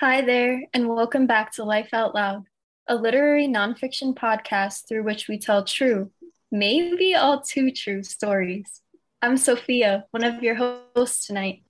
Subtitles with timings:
[0.00, 2.44] Hi there, and welcome back to Life Out Loud,
[2.86, 6.10] a literary nonfiction podcast through which we tell true,
[6.52, 8.82] maybe all too true stories.
[9.22, 10.54] I'm Sophia, one of your
[10.94, 11.62] hosts tonight.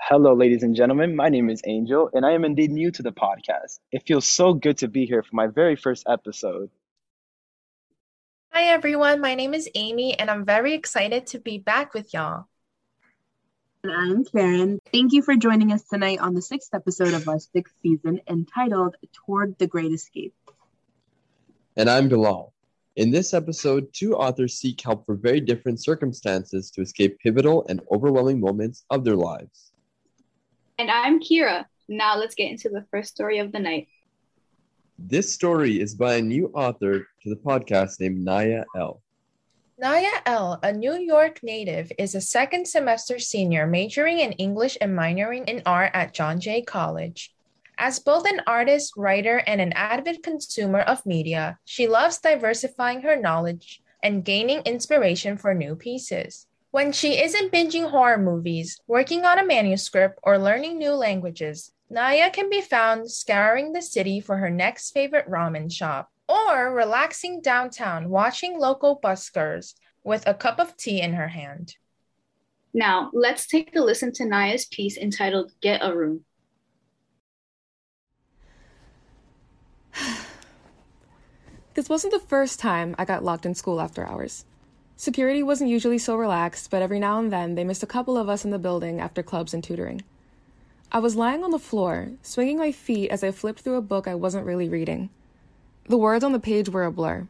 [0.00, 1.14] Hello, ladies and gentlemen.
[1.14, 3.80] My name is Angel, and I am indeed new to the podcast.
[3.92, 6.70] It feels so good to be here for my very first episode.
[8.50, 9.20] Hi, everyone.
[9.20, 12.46] My name is Amy, and I'm very excited to be back with y'all.
[13.84, 14.78] And I'm Karen.
[14.92, 18.94] Thank you for joining us tonight on the sixth episode of our sixth season entitled
[19.12, 20.32] Toward the Great Escape.
[21.76, 22.52] And I'm Bilal.
[22.94, 27.80] In this episode, two authors seek help for very different circumstances to escape pivotal and
[27.90, 29.72] overwhelming moments of their lives.
[30.78, 31.64] And I'm Kira.
[31.88, 33.88] Now let's get into the first story of the night.
[34.96, 39.02] This story is by a new author to the podcast named Naya L.
[39.82, 44.96] Naya L., a New York native, is a second semester senior majoring in English and
[44.96, 47.34] minoring in art at John Jay College.
[47.76, 53.16] As both an artist, writer, and an avid consumer of media, she loves diversifying her
[53.16, 56.46] knowledge and gaining inspiration for new pieces.
[56.70, 62.30] When she isn't binging horror movies, working on a manuscript, or learning new languages, Naya
[62.30, 68.08] can be found scouring the city for her next favorite ramen shop or relaxing downtown
[68.08, 71.76] watching local buskers with a cup of tea in her hand.
[72.74, 76.24] Now, let's take a listen to Naya's piece entitled Get a Room.
[81.74, 84.44] This wasn't the first time I got locked in school after hours.
[84.94, 88.28] Security wasn't usually so relaxed, but every now and then they missed a couple of
[88.28, 90.02] us in the building after clubs and tutoring.
[90.92, 94.06] I was lying on the floor, swinging my feet as I flipped through a book
[94.06, 95.08] I wasn't really reading.
[95.86, 97.26] The words on the page were a blur.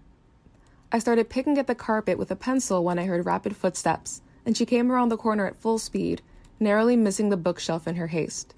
[0.92, 4.56] I started picking at the carpet with a pencil when I heard rapid footsteps, and
[4.56, 6.20] she came around the corner at full speed,
[6.60, 8.54] narrowly missing the bookshelf in her haste.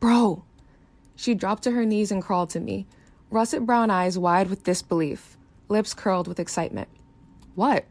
[0.00, 0.44] Bro!
[1.14, 2.86] She dropped to her knees and crawled to me,
[3.30, 5.38] russet brown eyes wide with disbelief,
[5.68, 6.88] lips curled with excitement.
[7.54, 7.86] What?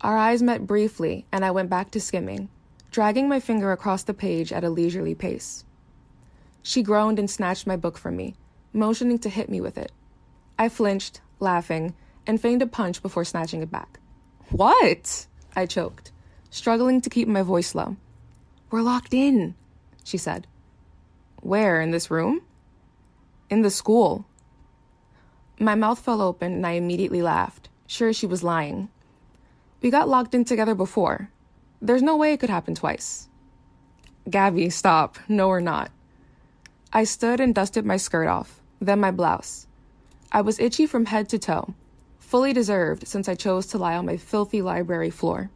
[0.00, 2.48] Our eyes met briefly, and I went back to skimming,
[2.90, 5.64] dragging my finger across the page at a leisurely pace.
[6.62, 8.34] She groaned and snatched my book from me,
[8.72, 9.92] motioning to hit me with it.
[10.58, 11.94] I flinched, laughing,
[12.26, 13.98] and feigned a punch before snatching it back.
[14.50, 15.26] What?
[15.54, 16.12] I choked,
[16.50, 17.96] struggling to keep my voice low.
[18.70, 19.54] We're locked in,
[20.04, 20.46] she said.
[21.40, 22.42] Where, in this room?
[23.50, 24.24] In the school.
[25.58, 28.88] My mouth fell open and I immediately laughed, sure she was lying.
[29.82, 31.28] We got locked in together before.
[31.80, 33.28] There's no way it could happen twice.
[34.30, 35.18] Gabby, stop.
[35.28, 35.90] No, we're not.
[36.92, 39.66] I stood and dusted my skirt off then my blouse.
[40.30, 41.74] I was itchy from head to toe,
[42.18, 45.50] fully deserved since I chose to lie on my filthy library floor.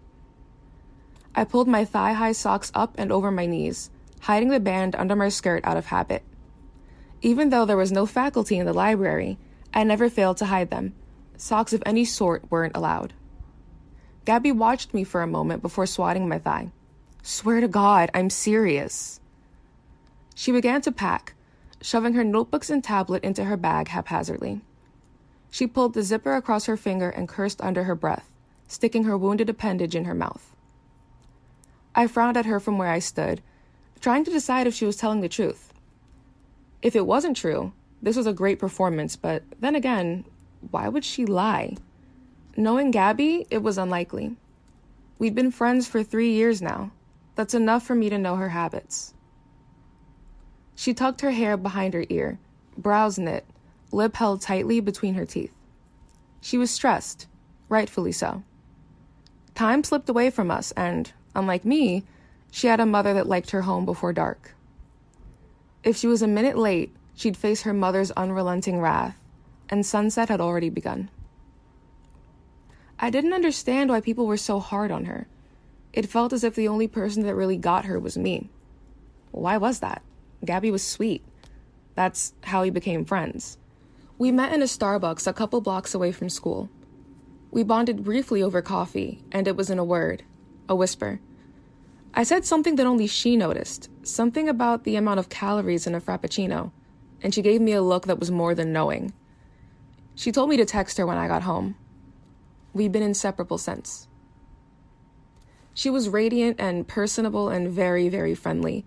[1.35, 5.17] I pulled my thigh high socks up and over my knees, hiding the band under
[5.17, 6.23] my skirt out of habit.
[7.23, 9.39] Even though there was no faculty in the library,
[9.75, 10.95] I never failed to hide them.
[11.37, 13.13] Socks of any sort weren't allowed.
[14.25, 16.73] Gabby watched me for a moment before swatting my thigh.
[17.23, 19.21] Swear to God, I'm serious.
[20.35, 21.35] She began to pack,
[21.87, 24.61] shoving her notebooks and tablet into her bag haphazardly.
[25.51, 28.29] She pulled the zipper across her finger and cursed under her breath,
[28.67, 30.57] sticking her wounded appendage in her mouth.
[31.95, 33.41] I frowned at her from where I stood,
[34.01, 35.73] trying to decide if she was telling the truth.
[36.83, 37.73] If it wasn't true,
[38.03, 40.25] this was a great performance, but then again,
[40.73, 41.77] why would she lie?
[42.57, 44.35] Knowing Gabby, it was unlikely.
[45.21, 46.91] We'd been friends for three years now.
[47.37, 49.15] That's enough for me to know her habits.
[50.77, 52.39] She tucked her hair behind her ear,
[52.77, 53.47] brows knit,
[53.91, 55.53] lip held tightly between her teeth.
[56.41, 57.27] She was stressed,
[57.69, 58.43] rightfully so.
[59.55, 62.05] Time slipped away from us, and, unlike me,
[62.51, 64.55] she had a mother that liked her home before dark.
[65.83, 69.19] If she was a minute late, she'd face her mother's unrelenting wrath,
[69.71, 71.09] and sunset had already begun.
[73.01, 75.27] I didn't understand why people were so hard on her.
[75.95, 78.51] It felt as if the only person that really got her was me.
[79.33, 80.03] Why was that?
[80.47, 81.25] Gabby was sweet.
[81.95, 83.59] That's how we became friends.
[84.19, 86.71] We met in a Starbucks a couple blocks away from school.
[87.51, 90.23] We bonded briefly over coffee, and it was in a word,
[90.69, 91.21] a whisper.
[92.15, 96.01] I said something that only she noticed, something about the amount of calories in a
[96.01, 96.73] frappuccino,
[97.23, 99.13] and she gave me a look that was more than knowing.
[100.15, 101.77] She told me to text her when I got home.
[102.73, 104.09] We've been inseparable since.
[105.75, 108.87] She was radiant and personable and very, very friendly.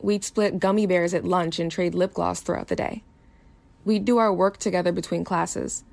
[0.00, 3.02] We'd split gummy bears at lunch and trade lip gloss throughout the day.
[3.84, 5.84] We'd do our work together between classes.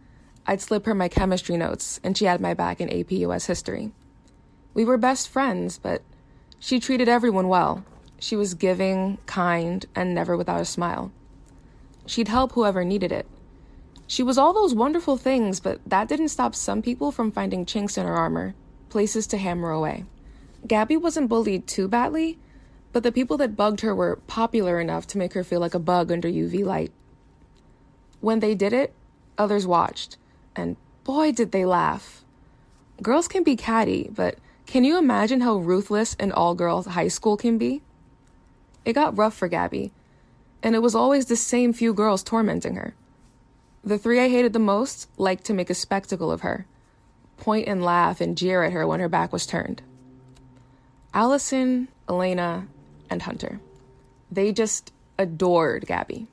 [0.46, 3.92] I'd slip her my chemistry notes, and she had my back in AP US history.
[4.74, 6.02] We were best friends, but
[6.60, 7.84] she treated everyone well.
[8.20, 11.12] She was giving, kind, and never without a smile.
[12.06, 13.28] She'd help whoever needed it.
[14.08, 17.98] She was all those wonderful things, but that didn't stop some people from finding chinks
[17.98, 18.56] in her armor,
[18.90, 20.06] places to hammer away.
[20.68, 22.38] Gabby wasn't bullied too badly,
[22.92, 25.80] but the people that bugged her were popular enough to make her feel like a
[25.80, 26.92] bug under UV light.
[28.20, 28.94] When they did it,
[29.38, 30.18] others watched,
[30.56, 32.24] and boy, did they laugh.
[33.02, 37.38] Girls can be catty, but can you imagine how ruthless an all girls high school
[37.38, 37.82] can be?
[38.86, 39.92] It got rough for Gabby,
[40.62, 42.94] and it was always the same few girls tormenting her.
[43.84, 46.66] The three I hated the most liked to make a spectacle of her,
[47.38, 49.82] point and laugh and jeer at her when her back was turned.
[51.14, 52.68] Allison, Elena,
[53.12, 53.60] and Hunter.
[54.32, 56.28] They just adored Gabby.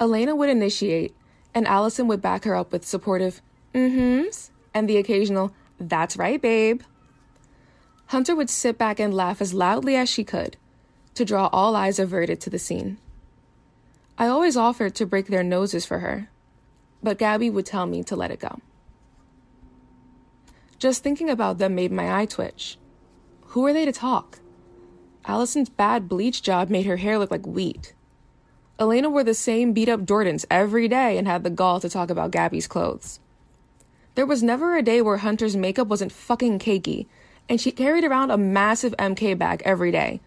[0.00, 1.14] Elena would initiate,
[1.52, 3.42] and Allison would back her up with supportive
[3.74, 6.82] mm-hms and the occasional that's right, babe.
[8.06, 10.56] Hunter would sit back and laugh as loudly as she could
[11.14, 12.98] to draw all eyes averted to the scene.
[14.16, 16.28] I always offered to break their noses for her,
[17.02, 18.60] but Gabby would tell me to let it go.
[20.78, 22.78] Just thinking about them made my eye twitch.
[23.48, 24.38] Who are they to talk?
[25.26, 27.94] Allison's bad bleach job made her hair look like wheat.
[28.78, 32.10] Elena wore the same beat up Jordans every day and had the gall to talk
[32.10, 33.20] about Gabby's clothes.
[34.16, 37.06] There was never a day where Hunter's makeup wasn't fucking cakey,
[37.48, 40.20] and she carried around a massive MK bag every day.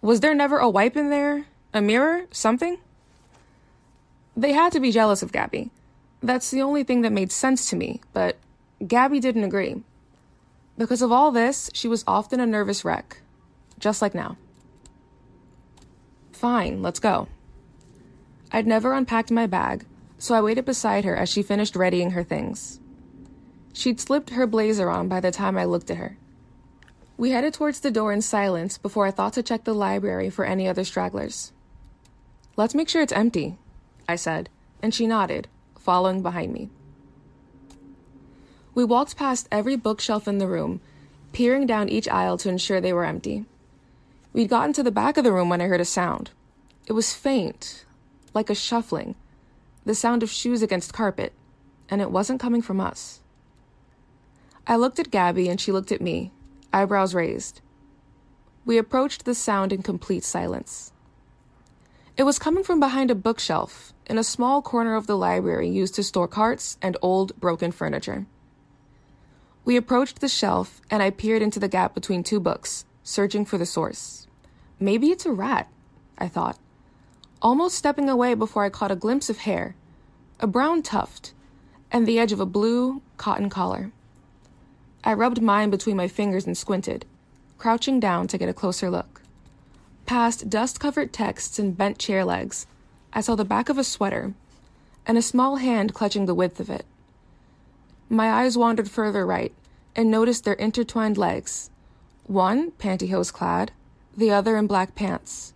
[0.00, 1.46] Was there never a wipe in there?
[1.72, 2.26] A mirror?
[2.30, 2.78] Something?
[4.36, 5.70] They had to be jealous of Gabby.
[6.22, 8.36] That's the only thing that made sense to me, but
[8.86, 9.82] Gabby didn't agree.
[10.76, 13.20] Because of all this, she was often a nervous wreck,
[13.84, 14.38] just like now.
[16.32, 17.28] Fine, let's go.
[18.50, 19.84] I'd never unpacked my bag,
[20.16, 22.80] so I waited beside her as she finished readying her things.
[23.74, 26.16] She'd slipped her blazer on by the time I looked at her.
[27.18, 30.46] We headed towards the door in silence before I thought to check the library for
[30.46, 31.52] any other stragglers.
[32.56, 33.58] Let's make sure it's empty,
[34.08, 34.48] I said,
[34.80, 35.46] and she nodded,
[35.78, 36.70] following behind me.
[38.74, 40.80] We walked past every bookshelf in the room,
[41.32, 43.44] peering down each aisle to ensure they were empty.
[44.34, 46.32] We'd gotten to the back of the room when I heard a sound.
[46.86, 47.84] It was faint,
[48.34, 49.14] like a shuffling,
[49.84, 51.32] the sound of shoes against carpet,
[51.88, 53.20] and it wasn't coming from us.
[54.66, 56.32] I looked at Gabby and she looked at me,
[56.72, 57.60] eyebrows raised.
[58.64, 60.92] We approached the sound in complete silence.
[62.16, 65.94] It was coming from behind a bookshelf in a small corner of the library used
[65.94, 68.26] to store carts and old, broken furniture.
[69.64, 73.58] We approached the shelf, and I peered into the gap between two books, searching for
[73.58, 74.26] the source.
[74.80, 75.68] Maybe it's a rat,
[76.18, 76.58] I thought,
[77.40, 79.76] almost stepping away before I caught a glimpse of hair,
[80.40, 81.32] a brown tuft,
[81.92, 83.92] and the edge of a blue cotton collar.
[85.04, 87.04] I rubbed mine between my fingers and squinted,
[87.58, 89.20] crouching down to get a closer look.
[90.06, 92.66] Past dust covered texts and bent chair legs,
[93.12, 94.34] I saw the back of a sweater
[95.06, 96.84] and a small hand clutching the width of it.
[98.08, 99.54] My eyes wandered further right
[99.94, 101.70] and noticed their intertwined legs,
[102.26, 103.72] one pantyhose clad,
[104.16, 105.52] the other in black pants.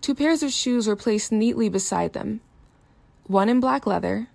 [0.00, 2.40] Two pairs of shoes were placed neatly beside them,
[3.26, 4.28] one in black leather,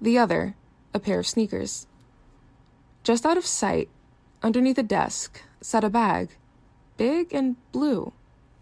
[0.00, 0.54] the other
[0.94, 1.86] a pair of sneakers.
[3.02, 3.88] Just out of sight,
[4.42, 6.30] underneath a desk, sat a bag,
[6.96, 8.12] big and blue.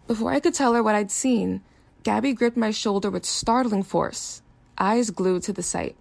[0.07, 1.61] Before I could tell her what I'd seen,
[2.03, 4.41] Gabby gripped my shoulder with startling force,
[4.77, 5.95] eyes glued to the sight.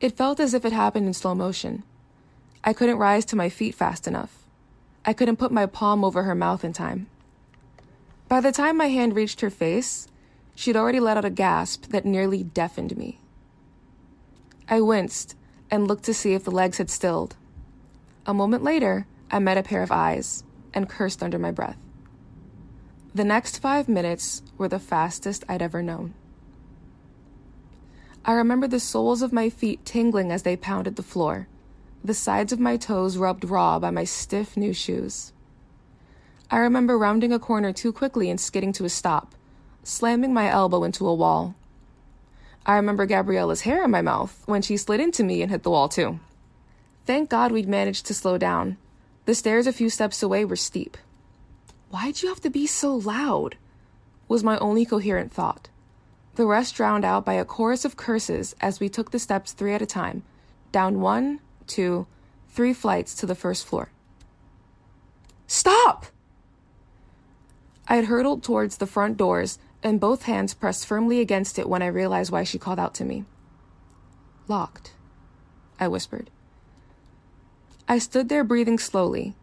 [0.00, 1.82] It felt as if it happened in slow motion.
[2.64, 4.45] I couldn't rise to my feet fast enough.
[5.06, 7.06] I couldn't put my palm over her mouth in time.
[8.28, 10.08] By the time my hand reached her face,
[10.56, 13.20] she'd already let out a gasp that nearly deafened me.
[14.68, 15.36] I winced
[15.70, 17.36] and looked to see if the legs had stilled.
[18.26, 20.42] A moment later, I met a pair of eyes
[20.74, 21.78] and cursed under my breath.
[23.14, 26.14] The next five minutes were the fastest I'd ever known.
[28.24, 31.46] I remember the soles of my feet tingling as they pounded the floor,
[32.06, 35.32] the sides of my toes rubbed raw by my stiff new shoes.
[36.50, 39.34] I remember rounding a corner too quickly and skidding to a stop,
[39.82, 41.56] slamming my elbow into a wall.
[42.64, 45.70] I remember Gabriella's hair in my mouth when she slid into me and hit the
[45.70, 46.20] wall too.
[47.04, 48.76] Thank God we'd managed to slow down.
[49.24, 50.96] The stairs a few steps away were steep.
[51.90, 53.56] Why'd you have to be so loud?
[54.28, 55.68] was my only coherent thought.
[56.34, 59.72] The rest drowned out by a chorus of curses as we took the steps three
[59.72, 60.22] at a time,
[60.70, 62.06] down one, two,
[62.48, 63.90] three flights to the first floor.
[65.46, 66.06] Stop!
[67.88, 71.82] I had hurtled towards the front doors and both hands pressed firmly against it when
[71.82, 73.24] I realized why she called out to me.
[74.48, 74.92] Locked,
[75.78, 76.30] I whispered.
[77.88, 79.34] I stood there breathing slowly,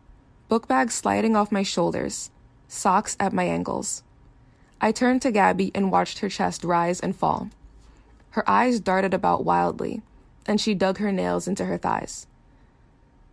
[0.49, 2.29] book bag sliding off my shoulders,
[2.67, 4.03] socks at my ankles.
[4.81, 7.49] I turned to Gabby and watched her chest rise and fall.
[8.31, 10.01] Her eyes darted about wildly,
[10.45, 12.27] and she dug her nails into her thighs.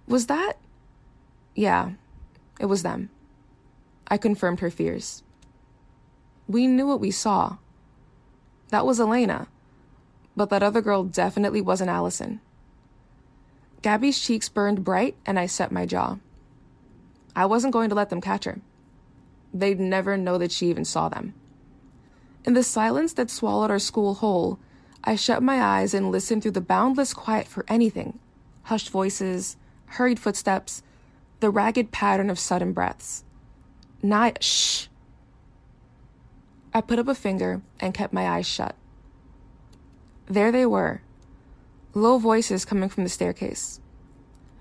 [0.07, 0.55] Was that?
[1.55, 1.93] Yeah,
[2.59, 3.11] it was them.
[4.09, 5.23] I confirmed her fears.
[6.49, 7.59] We knew what we saw.
[8.71, 9.47] That was Elena,
[10.37, 12.41] but that other girl definitely wasn't Allison.
[13.83, 16.19] Gabby's cheeks burned bright, and I set my jaw.
[17.35, 18.61] I wasn't going to let them catch her.
[19.55, 21.35] They'd never know that she even saw them.
[22.45, 24.59] In the silence that swallowed our school whole,
[25.03, 28.19] I shut my eyes and listened through the boundless quiet for anything
[28.65, 30.83] hushed voices, hurried footsteps,
[31.41, 33.25] the ragged pattern of sudden breaths.
[34.03, 34.87] Naya, shh.
[36.73, 38.77] I put up a finger and kept my eyes shut.
[40.27, 41.03] There they were,
[41.95, 43.81] low voices coming from the staircase.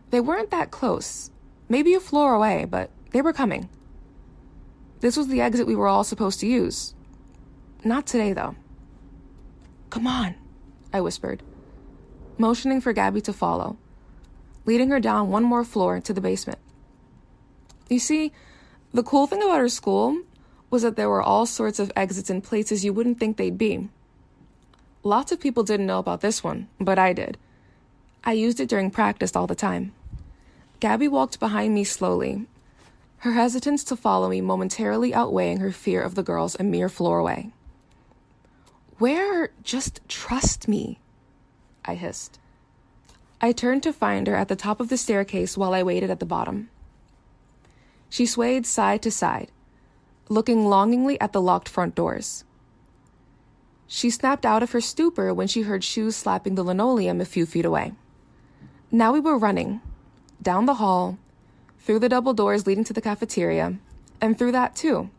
[0.09, 1.29] They weren't that close,
[1.67, 3.69] maybe a floor away, but they were coming.
[5.01, 6.95] This was the exit we were all supposed to use.
[7.83, 8.55] Not today, though.
[9.89, 10.35] Come on,
[10.93, 11.41] I whispered,
[12.37, 13.77] motioning for Gabby to follow,
[14.65, 16.59] leading her down one more floor to the basement.
[17.89, 18.31] You see,
[18.93, 20.21] the cool thing about our school
[20.69, 23.89] was that there were all sorts of exits and places you wouldn't think they'd be.
[25.01, 27.37] Lots of people didn't know about this one, but I did.
[28.23, 29.93] I used it during practice all the time.
[30.79, 32.45] Gabby walked behind me slowly,
[33.19, 37.19] her hesitance to follow me momentarily outweighing her fear of the girls a mere floor
[37.19, 37.51] away.
[38.99, 39.51] Where?
[39.63, 40.99] Just trust me,
[41.85, 42.37] I hissed.
[43.41, 46.19] I turned to find her at the top of the staircase while I waited at
[46.19, 46.69] the bottom.
[48.09, 49.51] She swayed side to side,
[50.27, 52.43] looking longingly at the locked front doors.
[53.87, 57.45] She snapped out of her stupor when she heard shoes slapping the linoleum a few
[57.45, 57.93] feet away.
[58.91, 59.79] Now we were running,
[60.41, 61.17] down the hall,
[61.79, 63.77] through the double doors leading to the cafeteria,
[64.19, 65.09] and through that too,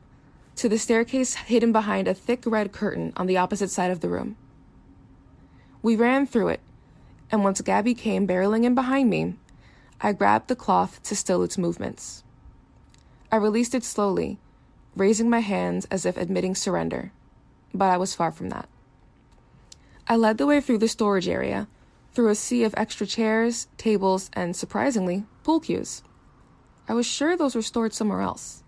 [0.61, 4.09] to the staircase hidden behind a thick red curtain on the opposite side of the
[4.09, 4.37] room.
[5.83, 6.61] We ran through it,
[7.31, 9.35] and once Gabby came barreling in behind me,
[10.01, 12.25] I grabbed the cloth to still its movements.
[13.33, 14.39] I released it slowly,
[14.95, 17.13] raising my hands as if admitting surrender
[17.75, 18.69] but I was far from that.
[20.07, 21.69] I led the way through the storage area,
[22.13, 26.03] through a sea of extra chairs, tables, and surprisingly, pool cues.
[26.89, 28.65] I was sure those were stored somewhere else.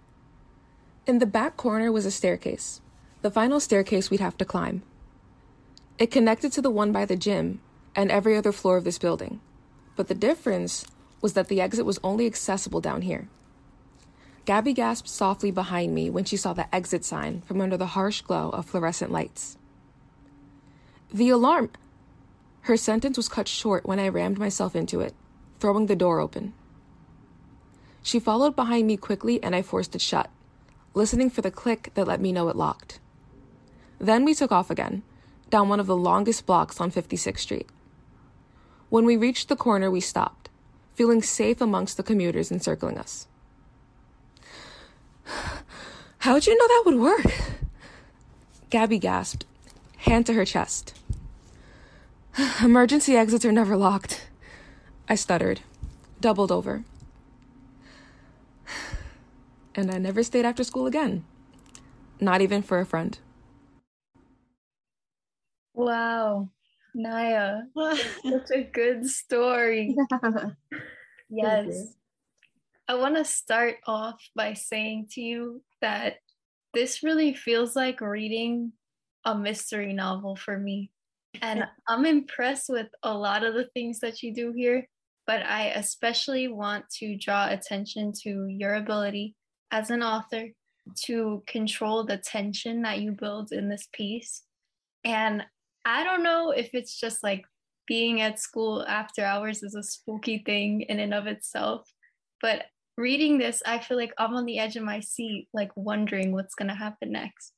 [1.04, 2.80] In the back corner was a staircase,
[3.23, 4.85] the final staircase we'd have to climb.
[5.99, 7.61] It connected to the one by the gym
[7.97, 9.40] and every other floor of this building,
[9.97, 10.87] but the difference
[11.21, 13.28] was that the exit was only accessible down here.
[14.44, 18.21] Gabby gasped softly behind me when she saw the exit sign from under the harsh
[18.21, 19.59] glow of fluorescent lights.
[21.12, 21.71] The alarm!
[22.62, 25.14] Her sentence was cut short when I rammed myself into it,
[25.59, 26.54] throwing the door open.
[28.04, 30.30] She followed behind me quickly and I forced it shut,
[30.94, 32.99] listening for the click that let me know it locked.
[33.99, 35.02] Then we took off again,
[35.50, 37.68] down one of the longest blocks on 56th Street.
[38.88, 40.50] When we reached the corner, we stopped,
[40.94, 43.26] feeling safe amongst the commuters encircling us.
[46.18, 47.26] How'd you know that would work?
[48.70, 49.46] Gabby gasped,
[49.99, 50.94] hand to her chest.
[52.62, 54.28] Emergency exits are never locked.
[55.08, 55.61] I stuttered,
[56.20, 56.84] doubled over.
[59.75, 61.25] And I never stayed after school again.
[62.21, 63.19] Not even for a friend.
[65.75, 66.50] Wow.
[66.95, 67.62] Naya,
[68.23, 69.97] such a good story.
[71.31, 71.95] yes.
[72.87, 76.17] I want to start off by saying to you that
[76.75, 78.73] this really feels like reading
[79.25, 80.91] a mystery novel for me.
[81.41, 84.87] And I'm impressed with a lot of the things that you do here,
[85.26, 89.35] but I especially want to draw attention to your ability
[89.73, 90.49] as an author
[91.05, 94.43] to control the tension that you build in this piece.
[95.05, 95.45] And
[95.85, 97.45] I don't know if it's just like
[97.88, 101.91] being at school after hours is a spooky thing in and of itself,
[102.41, 106.33] but reading this, I feel like I'm on the edge of my seat, like wondering
[106.33, 107.52] what's going to happen next.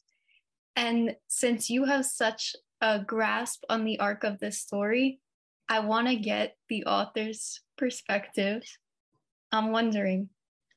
[0.77, 5.21] And since you have such a grasp on the arc of this story,
[5.69, 8.63] I want to get the author's perspective.
[9.53, 10.29] I'm wondering,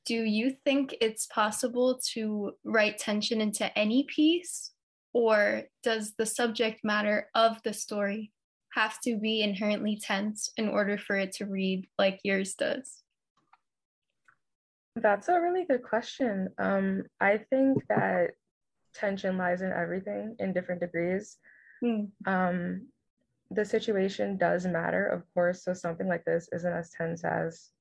[0.07, 4.71] do you think it's possible to write tension into any piece,
[5.13, 8.31] or does the subject matter of the story
[8.73, 13.03] have to be inherently tense in order for it to read like yours does?
[14.95, 16.49] That's a really good question.
[16.57, 18.31] Um, I think that
[18.95, 21.37] tension lies in everything in different degrees.
[21.83, 22.11] Mm.
[22.25, 22.87] Um,
[23.51, 25.65] the situation does matter, of course.
[25.65, 27.71] So something like this isn't as tense as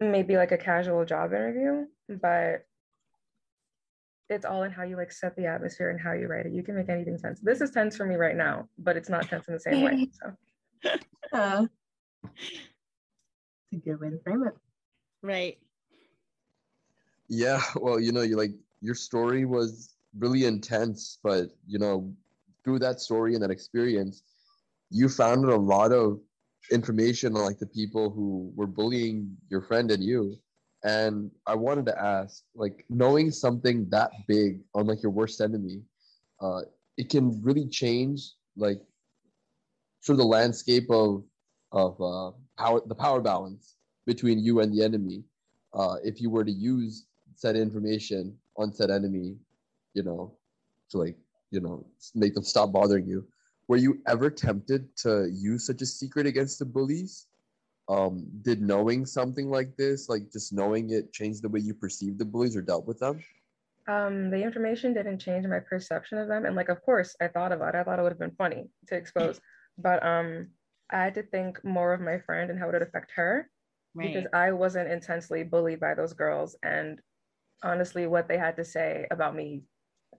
[0.00, 2.66] maybe like a casual job interview, but
[4.28, 6.52] it's all in how you like set the atmosphere and how you write it.
[6.52, 7.40] You can make anything tense.
[7.40, 10.08] This is tense for me right now, but it's not tense in the same way.
[10.82, 10.90] So
[11.32, 11.66] Uh,
[13.72, 14.54] it's a good way to frame it.
[15.22, 15.58] Right.
[17.28, 22.12] Yeah, well, you know, you like your story was really intense, but you know,
[22.62, 24.22] through that story and that experience,
[24.90, 26.20] you found a lot of
[26.70, 30.36] information on like the people who were bullying your friend and you.
[30.84, 35.82] And I wanted to ask, like, knowing something that big on like your worst enemy,
[36.40, 36.60] uh,
[36.96, 38.80] it can really change like
[40.00, 41.24] sort of the landscape of
[41.72, 43.74] of uh, power, the power balance
[44.06, 45.24] between you and the enemy.
[45.74, 49.36] Uh, if you were to use said information on said enemy,
[49.92, 50.32] you know,
[50.90, 51.16] to like,
[51.50, 53.26] you know, make them stop bothering you.
[53.68, 57.26] Were you ever tempted to use such a secret against the bullies?
[57.88, 62.18] Um, did knowing something like this, like just knowing it, change the way you perceived
[62.18, 63.22] the bullies or dealt with them?
[63.88, 66.44] um, the information didn't change my perception of them.
[66.44, 67.78] And like, of course, I thought about it.
[67.78, 69.40] I thought it would have been funny to expose,
[69.78, 70.48] but um,
[70.90, 73.48] I had to think more of my friend and how it would affect her
[73.98, 76.56] because I wasn't intensely bullied by those girls.
[76.62, 77.00] And
[77.62, 79.62] honestly, what they had to say about me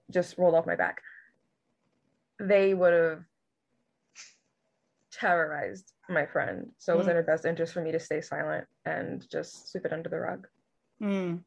[0.09, 1.01] just rolled off my back.
[2.39, 3.23] They would have
[5.19, 6.69] terrorized my friend.
[6.77, 9.85] So it was in her best interest for me to stay silent and just sweep
[9.85, 10.47] it under the rug.
[11.01, 11.41] Mm.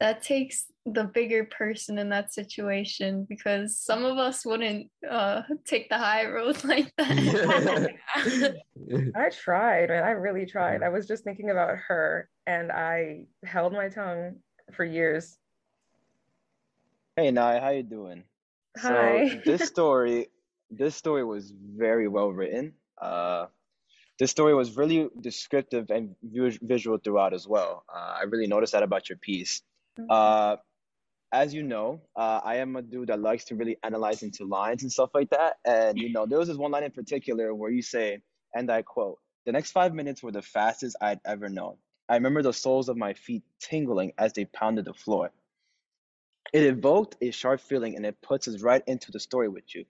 [0.00, 5.90] That takes the bigger person in that situation because some of us wouldn't uh, take
[5.90, 8.56] the high road like that.
[9.14, 10.04] I tried, man.
[10.04, 10.82] I really tried.
[10.82, 14.36] I was just thinking about her and I held my tongue
[14.72, 15.36] for years.
[17.16, 18.24] Hey, Nai, how you doing?
[18.78, 19.28] Hi.
[19.28, 20.28] So this story,
[20.70, 22.74] this story was very well written.
[23.00, 23.46] Uh,
[24.18, 27.84] this story was really descriptive and visual throughout as well.
[27.92, 29.62] Uh, I really noticed that about your piece.
[30.08, 30.56] Uh,
[31.32, 34.82] as you know, uh, I am a dude that likes to really analyze into lines
[34.82, 35.58] and stuff like that.
[35.64, 38.20] And you know, there was this one line in particular where you say,
[38.54, 41.76] and I quote, "The next five minutes were the fastest I'd ever known.
[42.08, 45.30] I remember the soles of my feet tingling as they pounded the floor.
[46.52, 49.84] It evoked a sharp feeling, and it puts us right into the story with you,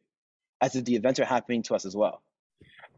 [0.61, 2.23] as if the events are happening to us as well."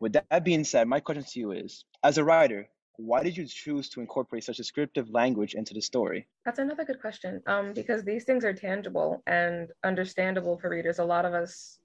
[0.01, 3.46] With that being said, my question to you is, as a writer, why did you
[3.46, 6.29] choose to incorporate such descriptive language into the story?
[6.44, 7.40] That's another good question.
[7.46, 10.98] Um, because these things are tangible and understandable for readers.
[10.98, 11.79] A lot of us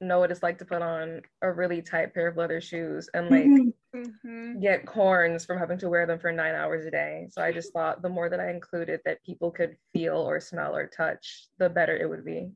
[0.00, 3.28] know what it's like to put on a really tight pair of leather shoes and
[3.30, 3.50] like
[3.94, 4.60] Mhm.
[4.60, 7.26] get corns from having to wear them for nine hours a day.
[7.30, 10.74] So I just thought the more that I included that people could feel or smell
[10.74, 12.52] or touch, the better it would be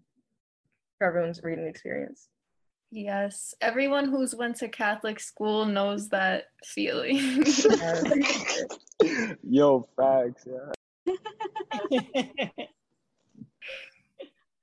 [0.98, 2.30] for everyone's reading experience.
[2.90, 7.18] Yes, everyone who's went to Catholic school knows that feeling.
[9.42, 10.72] Yo, facts, yeah.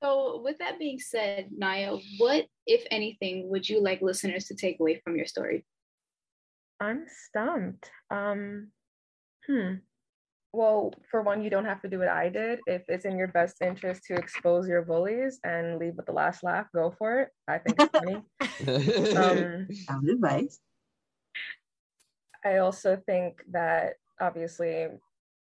[0.03, 4.81] So, with that being said, Naya, what, if anything, would you like listeners to take
[4.81, 5.63] away from your story?
[6.81, 7.89] I'm stumped.
[8.11, 8.71] Um,
[9.47, 9.75] hmm.
[10.53, 12.59] Well, for one, you don't have to do what I did.
[12.67, 16.43] If it's in your best interest to expose your bullies and leave with the last
[16.43, 17.29] laugh, go for it.
[17.47, 19.17] I think it's funny.
[19.17, 20.59] um, Sound advice.
[22.45, 24.87] I also think that obviously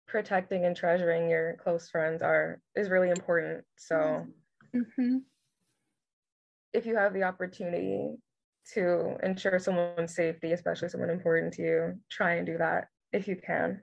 [0.07, 3.65] protecting and treasuring your close friends are is really important.
[3.77, 4.25] So
[4.73, 5.17] hmm
[6.73, 8.15] if you have the opportunity
[8.73, 13.35] to ensure someone's safety, especially someone important to you, try and do that if you
[13.35, 13.81] can.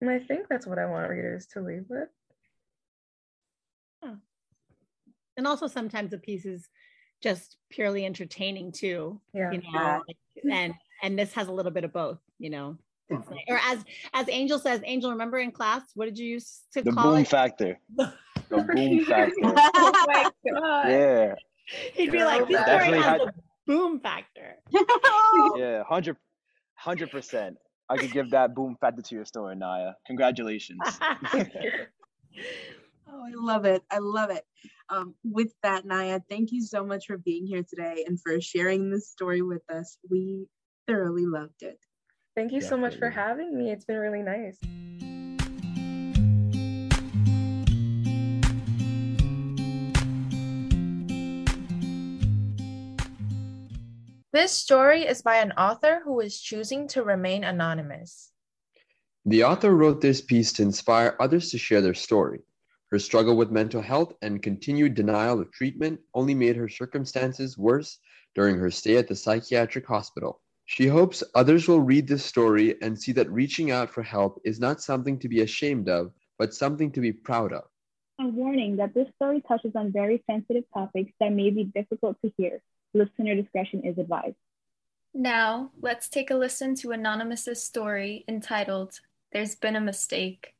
[0.00, 2.08] And I think that's what I want readers to leave with.
[5.36, 6.68] and also sometimes a piece is
[7.22, 9.18] just purely entertaining too.
[9.32, 9.50] Yeah.
[9.52, 10.02] You know,
[10.42, 10.54] Yeah.
[10.54, 12.76] and and this has a little bit of both, you know.
[13.08, 13.32] It's mm-hmm.
[13.34, 13.82] like- or as
[14.12, 17.20] as Angel says, Angel, remember in class, what did you use to The call boom
[17.22, 17.28] it?
[17.28, 17.78] factor.
[18.52, 19.34] Oh the boom factor.
[19.44, 20.88] Oh my god.
[20.90, 21.34] Yeah,
[21.94, 23.32] He'd be like, this story Definitely has had- a
[23.66, 24.56] boom factor.
[25.56, 26.16] yeah, hundred,
[26.74, 27.56] hundred percent.
[27.90, 29.92] I could give that boom factor to your story, Naya.
[30.06, 30.80] Congratulations.
[33.12, 33.82] Oh, I love it.
[33.90, 34.44] I love it.
[34.88, 38.88] Um, with that, Naya, thank you so much for being here today and for sharing
[38.88, 39.98] this story with us.
[40.08, 40.46] We
[40.86, 41.78] thoroughly loved it.
[42.36, 43.72] Thank you so much for having me.
[43.72, 44.58] It's been really nice.
[54.32, 58.30] This story is by an author who is choosing to remain anonymous.
[59.26, 62.38] The author wrote this piece to inspire others to share their story.
[62.92, 67.98] Her struggle with mental health and continued denial of treatment only made her circumstances worse
[68.36, 70.40] during her stay at the psychiatric hospital.
[70.64, 74.60] She hopes others will read this story and see that reaching out for help is
[74.60, 77.64] not something to be ashamed of, but something to be proud of.
[78.20, 82.32] A warning that this story touches on very sensitive topics that may be difficult to
[82.36, 82.62] hear.
[82.94, 84.36] Listener discretion is advised.
[85.12, 89.00] Now, let's take a listen to Anonymous's story entitled
[89.32, 90.54] There's Been a Mistake.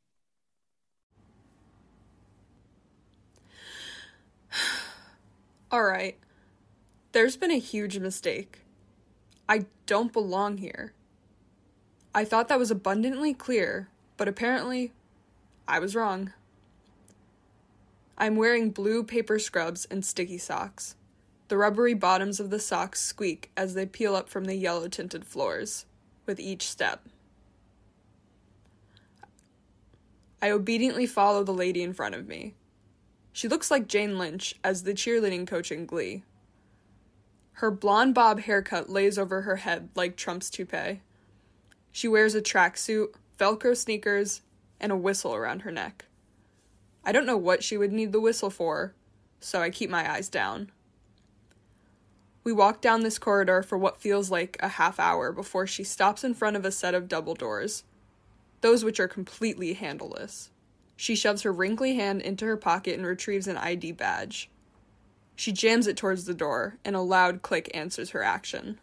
[5.71, 6.19] All right.
[7.13, 8.61] There's been a huge mistake.
[9.49, 10.93] I don't belong here.
[12.15, 14.93] I thought that was abundantly clear, but apparently
[15.67, 16.33] I was wrong.
[18.19, 20.95] I'm wearing blue paper scrubs and sticky socks.
[21.51, 25.25] The rubbery bottoms of the socks squeak as they peel up from the yellow tinted
[25.25, 25.85] floors
[26.25, 27.09] with each step.
[30.41, 32.55] I obediently follow the lady in front of me.
[33.33, 36.23] She looks like Jane Lynch as the cheerleading coach in Glee.
[37.55, 41.01] Her blonde bob haircut lays over her head like Trump's toupee.
[41.91, 43.09] She wears a tracksuit,
[43.41, 44.43] Velcro sneakers,
[44.79, 46.05] and a whistle around her neck.
[47.05, 48.95] I don't know what she would need the whistle for,
[49.41, 50.71] so I keep my eyes down.
[52.43, 56.25] We walk down this corridor for what feels like a half hour before she stops
[56.25, 57.85] in front of a set of double doors,
[58.63, 60.51] those which are completely handleless.
[60.97, 64.51] She shoves her wrinkly hand into her pocket and retrieves an ID badge.
[65.37, 68.79] She jams it towards the door, and a loud click answers her action.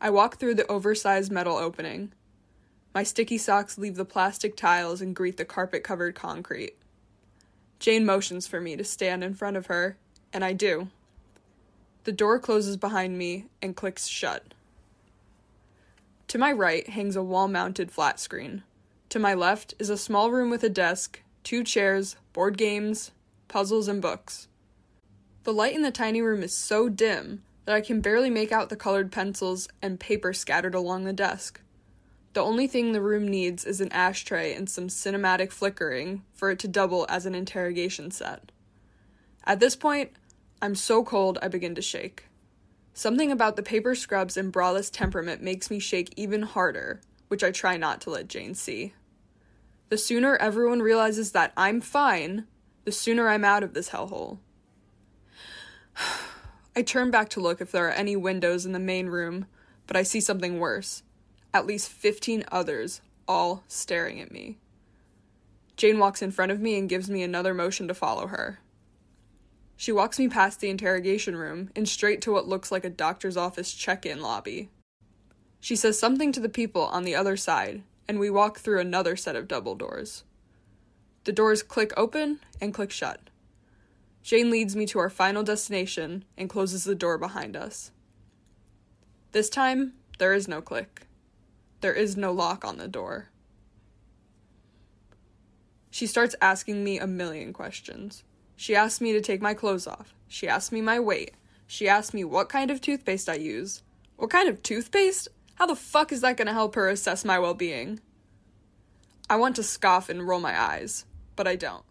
[0.00, 2.12] I walk through the oversized metal opening.
[2.94, 6.76] My sticky socks leave the plastic tiles and greet the carpet covered concrete.
[7.78, 9.96] Jane motions for me to stand in front of her,
[10.32, 10.88] and I do.
[12.04, 14.54] The door closes behind me and clicks shut.
[16.28, 18.62] To my right hangs a wall mounted flat screen.
[19.10, 23.10] To my left is a small room with a desk, two chairs, board games,
[23.48, 24.48] puzzles, and books.
[25.44, 28.68] The light in the tiny room is so dim that I can barely make out
[28.68, 31.60] the colored pencils and paper scattered along the desk.
[32.32, 36.58] The only thing the room needs is an ashtray and some cinematic flickering for it
[36.60, 38.50] to double as an interrogation set.
[39.44, 40.12] At this point,
[40.62, 42.28] I'm so cold I begin to shake.
[42.94, 47.50] Something about the paper scrubs and braless temperament makes me shake even harder, which I
[47.50, 48.94] try not to let Jane see.
[49.88, 52.46] The sooner everyone realizes that I'm fine,
[52.84, 54.38] the sooner I'm out of this hellhole.
[56.76, 59.46] I turn back to look if there are any windows in the main room,
[59.88, 61.02] but I see something worse.
[61.52, 64.58] At least 15 others, all staring at me.
[65.76, 68.60] Jane walks in front of me and gives me another motion to follow her.
[69.76, 73.36] She walks me past the interrogation room and straight to what looks like a doctor's
[73.36, 74.70] office check in lobby.
[75.60, 79.16] She says something to the people on the other side, and we walk through another
[79.16, 80.24] set of double doors.
[81.24, 83.20] The doors click open and click shut.
[84.22, 87.90] Jane leads me to our final destination and closes the door behind us.
[89.32, 91.06] This time, there is no click.
[91.80, 93.28] There is no lock on the door.
[95.90, 98.24] She starts asking me a million questions.
[98.56, 100.14] She asked me to take my clothes off.
[100.28, 101.34] She asked me my weight.
[101.66, 103.82] She asked me what kind of toothpaste I use.
[104.16, 105.28] What kind of toothpaste?
[105.56, 108.00] How the fuck is that gonna help her assess my well being?
[109.28, 111.84] I want to scoff and roll my eyes, but I don't.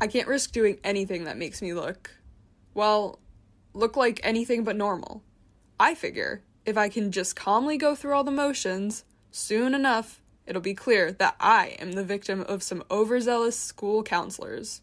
[0.00, 2.10] I can't risk doing anything that makes me look,
[2.74, 3.18] well,
[3.72, 5.22] look like anything but normal.
[5.80, 10.60] I figure if I can just calmly go through all the motions, soon enough it'll
[10.60, 14.82] be clear that I am the victim of some overzealous school counselors.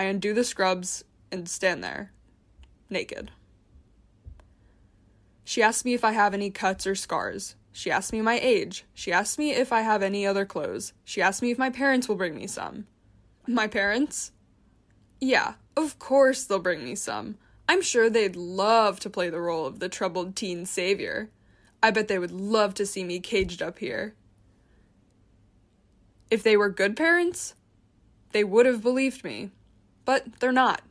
[0.00, 2.10] I undo the scrubs and stand there,
[2.88, 3.30] naked.
[5.44, 7.54] She asks me if I have any cuts or scars.
[7.70, 8.86] She asks me my age.
[8.94, 10.94] She asks me if I have any other clothes.
[11.04, 12.86] She asks me if my parents will bring me some.
[13.46, 14.32] My parents?
[15.20, 17.36] Yeah, of course they'll bring me some.
[17.68, 21.28] I'm sure they'd love to play the role of the troubled teen savior.
[21.82, 24.14] I bet they would love to see me caged up here.
[26.30, 27.54] If they were good parents,
[28.32, 29.50] they would have believed me.
[30.10, 30.82] But they're not.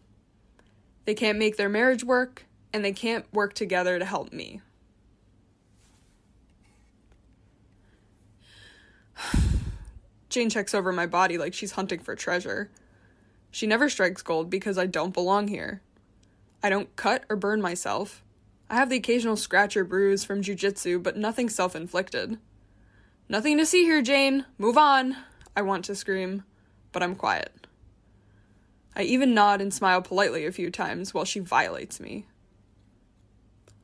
[1.03, 4.61] They can't make their marriage work, and they can't work together to help me.
[10.29, 12.71] Jane checks over my body like she's hunting for treasure.
[13.51, 15.81] She never strikes gold because I don't belong here.
[16.63, 18.23] I don't cut or burn myself.
[18.69, 22.37] I have the occasional scratch or bruise from jujitsu, but nothing self inflicted.
[23.27, 24.45] Nothing to see here, Jane.
[24.57, 25.17] Move on.
[25.57, 26.45] I want to scream,
[26.93, 27.67] but I'm quiet.
[28.95, 32.25] I even nod and smile politely a few times while she violates me.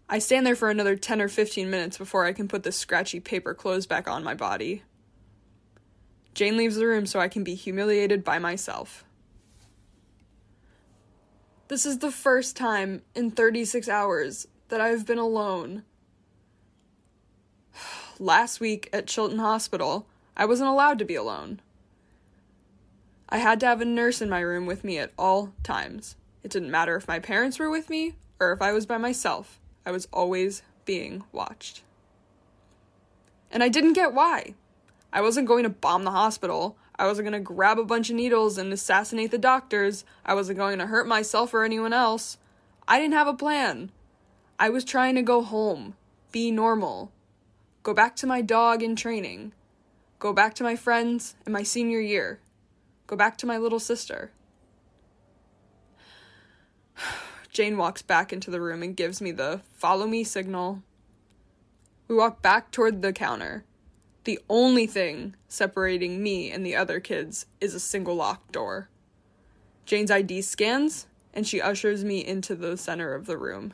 [0.07, 3.19] I stand there for another 10 or 15 minutes before I can put the scratchy
[3.19, 4.83] paper clothes back on my body.
[6.35, 9.03] Jane leaves the room so I can be humiliated by myself.
[11.67, 15.83] This is the first time in 36 hours that I've been alone.
[18.19, 21.61] Last week at Chilton Hospital, I wasn't allowed to be alone.
[23.27, 26.15] I had to have a nurse in my room with me at all times.
[26.43, 29.59] It didn't matter if my parents were with me or if I was by myself.
[29.85, 31.81] I was always being watched.
[33.51, 34.53] And I didn't get why.
[35.11, 36.77] I wasn't going to bomb the hospital.
[36.97, 40.05] I wasn't going to grab a bunch of needles and assassinate the doctors.
[40.25, 42.37] I wasn't going to hurt myself or anyone else.
[42.87, 43.91] I didn't have a plan.
[44.59, 45.95] I was trying to go home,
[46.31, 47.11] be normal,
[47.83, 49.51] go back to my dog in training,
[50.19, 52.39] go back to my friends in my senior year,
[53.07, 54.31] go back to my little sister.
[57.51, 60.83] Jane walks back into the room and gives me the follow me signal.
[62.07, 63.63] We walk back toward the counter.
[64.25, 68.89] The only thing separating me and the other kids is a single locked door.
[69.85, 73.73] Jane's ID scans, and she ushers me into the center of the room.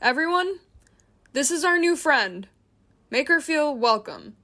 [0.00, 0.60] Everyone,
[1.32, 2.46] this is our new friend.
[3.10, 4.36] Make her feel welcome.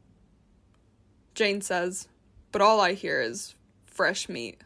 [1.35, 2.09] Jane says,
[2.53, 3.55] but all I hear is
[3.87, 4.61] fresh meat.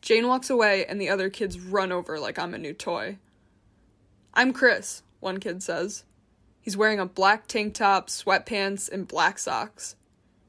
[0.00, 3.18] Jane walks away, and the other kids run over like I'm a new toy.
[4.34, 6.04] I'm Chris, one kid says.
[6.60, 9.96] He's wearing a black tank top, sweatpants, and black socks.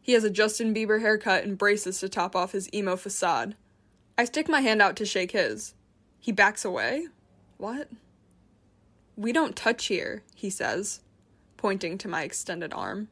[0.02, 3.56] He has a Justin Bieber haircut and braces to top off his emo facade.
[4.18, 5.74] I stick my hand out to shake his.
[6.20, 7.08] He backs away.
[7.58, 7.90] What?
[9.16, 11.02] We don't touch here, he says,
[11.58, 13.10] pointing to my extended arm.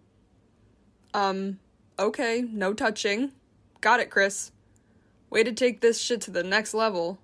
[1.13, 1.60] Um,
[1.98, 3.32] okay, no touching.
[3.82, 4.52] Got it, Chris.
[5.30, 7.19] Way to take this shit to the next level.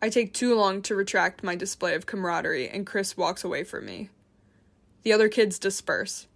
[0.00, 3.86] I take too long to retract my display of camaraderie, and Chris walks away from
[3.86, 4.10] me.
[5.02, 6.26] The other kids disperse.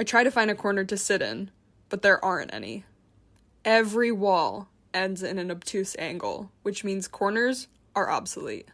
[0.00, 1.50] I try to find a corner to sit in,
[1.88, 2.84] but there aren't any.
[3.64, 8.68] Every wall ends in an obtuse angle, which means corners are obsolete.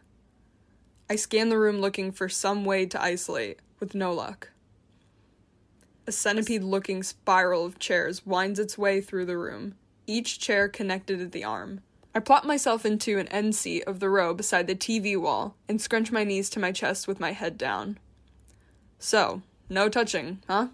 [1.09, 4.51] I scan the room looking for some way to isolate, with no luck.
[6.07, 11.19] A centipede looking spiral of chairs winds its way through the room, each chair connected
[11.19, 11.81] at the arm.
[12.13, 15.81] I plop myself into an end seat of the row beside the TV wall and
[15.81, 17.97] scrunch my knees to my chest with my head down.
[18.99, 20.67] So, no touching, huh?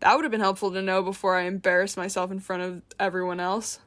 [0.00, 3.40] That would have been helpful to know before I embarrass myself in front of everyone
[3.40, 3.80] else.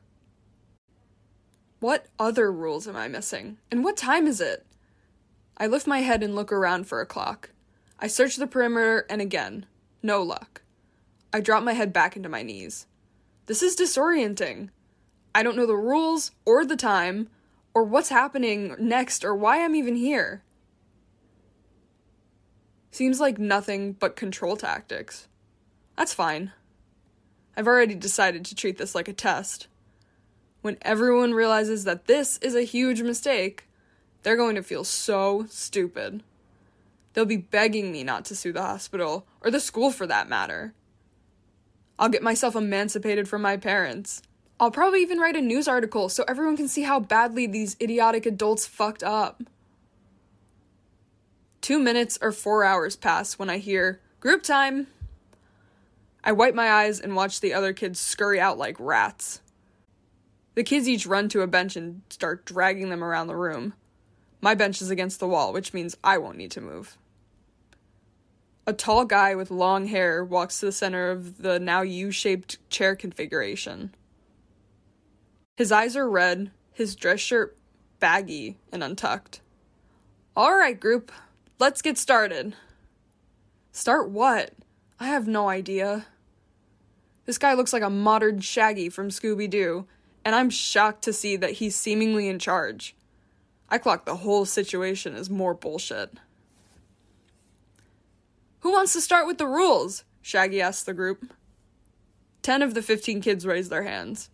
[1.80, 3.58] What other rules am I missing?
[3.72, 4.66] And what time is it?
[5.58, 7.50] I lift my head and look around for a clock.
[8.00, 9.66] I search the perimeter and again.
[10.04, 10.62] No luck.
[11.34, 12.88] I drop my head back into my knees.
[13.46, 14.70] This is disorienting.
[15.34, 17.30] I don't know the rules or the time
[17.74, 20.44] or what's happening next or why I'm even here.
[22.92, 25.28] Seems like nothing but control tactics.
[25.96, 26.52] That's fine.
[27.56, 29.68] I've already decided to treat this like a test.
[30.62, 33.68] When everyone realizes that this is a huge mistake,
[34.24, 36.24] they're going to feel so stupid.
[37.14, 40.74] They'll be begging me not to sue the hospital, or the school for that matter.
[42.00, 44.22] I'll get myself emancipated from my parents.
[44.60, 48.26] I'll probably even write a news article so everyone can see how badly these idiotic
[48.26, 49.44] adults fucked up.
[51.62, 54.88] Two minutes or four hours pass when I hear, Group time!
[56.24, 59.42] I wipe my eyes and watch the other kids scurry out like rats.
[60.54, 63.74] The kids each run to a bench and start dragging them around the room.
[64.42, 66.98] My bench is against the wall, which means I won't need to move.
[68.72, 72.58] A tall guy with long hair walks to the center of the now U shaped
[72.70, 73.94] chair configuration.
[75.58, 77.58] His eyes are red, his dress shirt
[78.00, 79.42] baggy and untucked.
[80.38, 81.12] All right, group,
[81.60, 82.56] let's get started.
[83.74, 84.54] Start what?
[85.02, 86.06] I have no idea.
[87.26, 89.86] This guy looks like a modern Shaggy from Scooby Doo,
[90.24, 92.96] and I'm shocked to see that he's seemingly in charge.
[93.68, 96.14] I clock the whole situation as more bullshit.
[98.62, 100.04] Who wants to start with the rules?
[100.22, 101.34] Shaggy asks the group.
[102.42, 104.30] Ten of the fifteen kids raise their hands.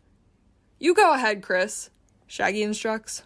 [0.80, 1.90] You go ahead, Chris,
[2.28, 3.24] Shaggy instructs.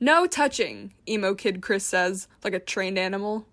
[0.00, 3.46] No touching, emo kid Chris says, like a trained animal.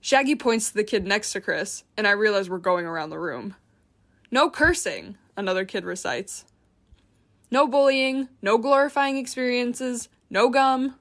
[0.00, 3.18] Shaggy points to the kid next to Chris, and I realize we're going around the
[3.18, 3.56] room.
[4.30, 6.44] No cursing, another kid recites.
[7.50, 10.96] No bullying, no glorifying experiences, no gum.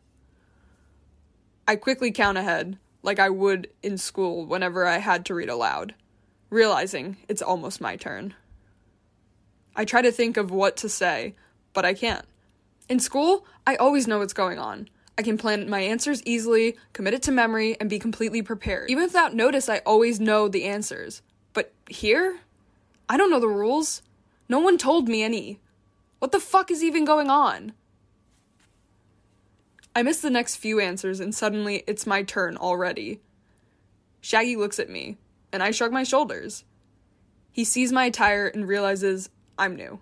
[1.67, 5.93] I quickly count ahead, like I would in school whenever I had to read aloud,
[6.49, 8.33] realizing it's almost my turn.
[9.75, 11.35] I try to think of what to say,
[11.73, 12.25] but I can't.
[12.89, 14.89] In school, I always know what's going on.
[15.17, 18.89] I can plan my answers easily, commit it to memory, and be completely prepared.
[18.89, 21.21] Even without notice, I always know the answers.
[21.53, 22.39] But here?
[23.07, 24.01] I don't know the rules.
[24.49, 25.59] No one told me any.
[26.19, 27.73] What the fuck is even going on?
[29.97, 33.21] I miss the next few answers, and suddenly it's my turn already.
[34.19, 35.17] Shaggy looks at me,
[35.53, 36.65] and I shrug my shoulders.
[37.49, 40.01] He sees my attire and realizes I'm new.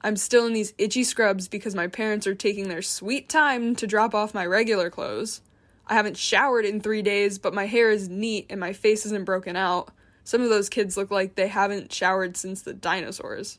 [0.00, 3.86] I'm still in these itchy scrubs because my parents are taking their sweet time to
[3.86, 5.42] drop off my regular clothes.
[5.86, 9.26] I haven't showered in three days, but my hair is neat and my face isn't
[9.26, 9.90] broken out.
[10.22, 13.58] Some of those kids look like they haven't showered since the dinosaurs.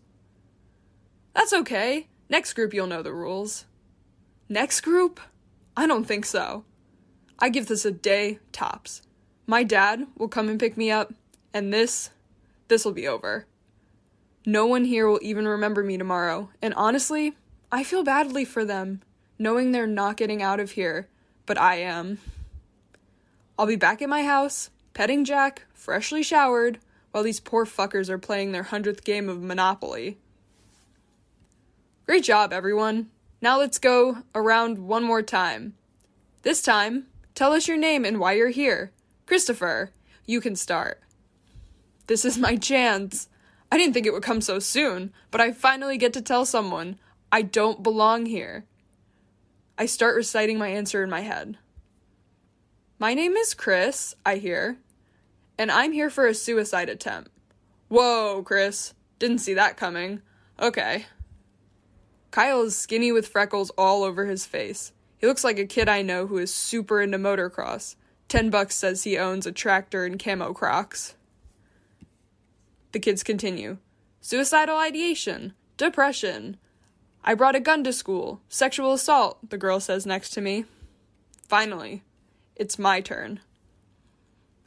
[1.35, 2.07] That's okay.
[2.29, 3.65] Next group, you'll know the rules.
[4.49, 5.19] Next group?
[5.77, 6.63] I don't think so.
[7.37, 9.01] I give this a day tops.
[9.45, 11.13] My dad will come and pick me up,
[11.53, 12.09] and this,
[12.67, 13.45] this will be over.
[14.45, 17.33] No one here will even remember me tomorrow, and honestly,
[17.71, 19.01] I feel badly for them,
[19.37, 21.09] knowing they're not getting out of here,
[21.45, 22.19] but I am.
[23.57, 26.79] I'll be back at my house, petting Jack, freshly showered,
[27.11, 30.17] while these poor fuckers are playing their hundredth game of Monopoly.
[32.05, 33.09] Great job, everyone.
[33.45, 35.75] Now let's go around one more time.
[36.41, 37.05] This time,
[37.35, 38.91] tell us your name and why you're here.
[39.27, 39.91] Christopher,
[40.25, 40.99] you can start.
[42.07, 43.29] This is my chance.
[43.71, 46.97] I didn't think it would come so soon, but I finally get to tell someone
[47.31, 48.65] I don't belong here.
[49.77, 51.59] I start reciting my answer in my head.
[52.97, 54.79] My name is Chris, I hear,
[55.55, 57.29] and I'm here for a suicide attempt.
[57.89, 58.95] Whoa, Chris.
[59.19, 60.23] Didn't see that coming.
[60.59, 61.05] Okay.
[62.35, 64.91] Kyle is skinny with freckles all over his face.
[65.17, 67.95] He looks like a kid I know who is super into motocross.
[68.27, 71.15] Ten bucks says he owns a tractor and camo crocs.
[72.91, 73.77] The kids continue.
[74.19, 76.57] Suicidal ideation, depression.
[77.23, 80.65] I brought a gun to school, sexual assault, the girl says next to me.
[81.47, 82.03] Finally,
[82.57, 83.39] it's my turn.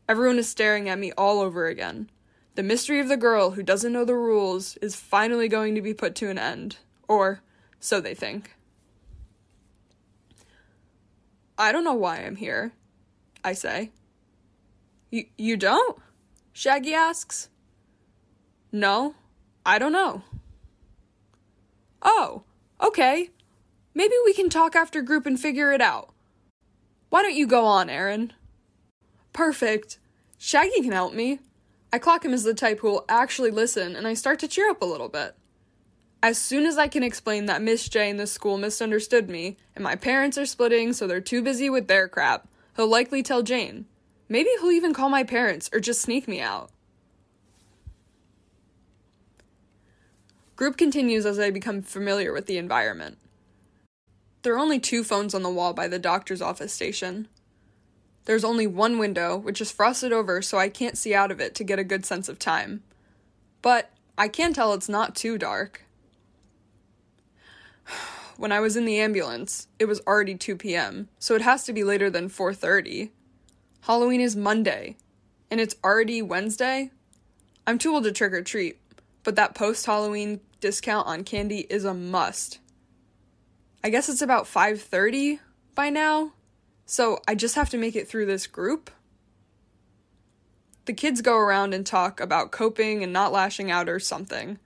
[0.08, 2.08] Everyone is staring at me all over again.
[2.54, 5.92] The mystery of the girl who doesn't know the rules is finally going to be
[5.92, 6.78] put to an end.
[7.06, 7.42] Or,
[7.80, 8.54] so they think.
[11.56, 12.72] I don't know why I'm here,
[13.42, 13.90] I say.
[15.10, 15.98] You, you don't?
[16.52, 17.48] Shaggy asks.
[18.70, 19.14] No,
[19.64, 20.22] I don't know.
[22.02, 22.42] Oh,
[22.80, 23.30] okay.
[23.94, 26.12] Maybe we can talk after group and figure it out.
[27.10, 28.32] Why don't you go on, Erin?
[29.32, 29.98] Perfect.
[30.36, 31.40] Shaggy can help me.
[31.92, 34.68] I clock him as the type who will actually listen, and I start to cheer
[34.68, 35.34] up a little bit.
[36.20, 39.84] As soon as I can explain that Miss J in the school misunderstood me, and
[39.84, 43.86] my parents are splitting so they're too busy with their crap, he'll likely tell Jane.
[44.28, 46.70] Maybe he'll even call my parents or just sneak me out.
[50.56, 53.18] Group continues as I become familiar with the environment.
[54.42, 57.28] There are only two phones on the wall by the doctor's office station.
[58.24, 61.54] There's only one window, which is frosted over so I can't see out of it
[61.54, 62.82] to get a good sense of time.
[63.62, 65.84] But I can tell it's not too dark.
[68.38, 71.72] When I was in the ambulance, it was already 2 p.m., so it has to
[71.72, 73.10] be later than 4:30.
[73.80, 74.96] Halloween is Monday,
[75.50, 76.92] and it's already Wednesday.
[77.66, 78.78] I'm too old to trick or treat,
[79.24, 82.60] but that post Halloween discount on candy is a must.
[83.82, 85.40] I guess it's about 5:30
[85.74, 86.32] by now,
[86.86, 88.88] so I just have to make it through this group.
[90.84, 94.60] The kids go around and talk about coping and not lashing out or something.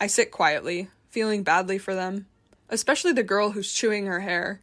[0.00, 2.27] I sit quietly, feeling badly for them,
[2.68, 4.60] especially the girl who's chewing her hair.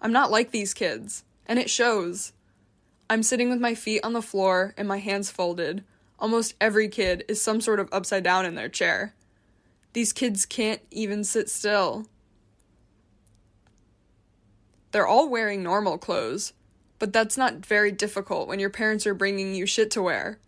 [0.00, 2.32] I'm not like these kids, and it shows.
[3.08, 5.84] I'm sitting with my feet on the floor and my hands folded.
[6.18, 9.14] Almost every kid is some sort of upside down in their chair.
[9.92, 12.06] These kids can't even sit still.
[14.90, 16.52] They're all wearing normal clothes,
[16.98, 20.38] but that's not very difficult when your parents are bringing you shit to wear.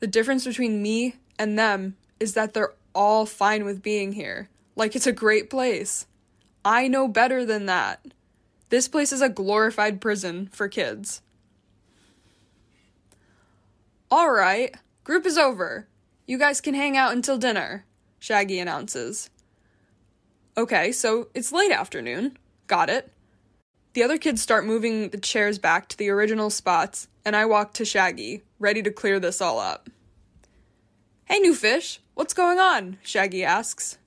[0.00, 4.94] The difference between me and them is that they're all fine with being here, like
[4.94, 6.06] it's a great place.
[6.64, 8.04] I know better than that.
[8.68, 11.22] This place is a glorified prison for kids.
[14.12, 15.88] Alright, group is over.
[16.26, 17.84] You guys can hang out until dinner,
[18.18, 19.30] Shaggy announces.
[20.56, 22.36] Okay, so it's late afternoon.
[22.66, 23.12] Got it.
[23.92, 27.72] The other kids start moving the chairs back to the original spots, and I walk
[27.74, 29.88] to Shaggy, ready to clear this all up.
[31.24, 32.98] Hey, new fish, what's going on?
[33.02, 33.98] Shaggy asks.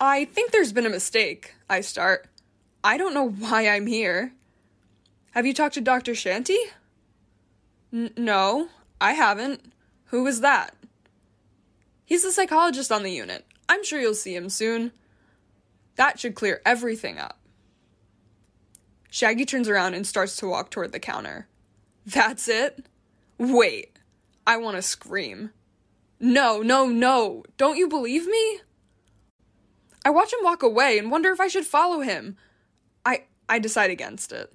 [0.00, 2.26] I think there's been a mistake, I start.
[2.82, 4.32] I don't know why I'm here.
[5.32, 6.14] Have you talked to Dr.
[6.14, 6.58] Shanty?
[7.92, 9.72] N- no, I haven't.
[10.06, 10.74] Who is that?
[12.06, 13.44] He's the psychologist on the unit.
[13.68, 14.92] I'm sure you'll see him soon.
[15.96, 17.38] That should clear everything up.
[19.10, 21.46] Shaggy turns around and starts to walk toward the counter.
[22.06, 22.86] That's it?
[23.36, 23.98] Wait,
[24.46, 25.50] I want to scream.
[26.18, 27.44] No, no, no.
[27.58, 28.60] Don't you believe me?
[30.04, 32.36] I watch him walk away and wonder if I should follow him.
[33.04, 34.52] I I decide against it.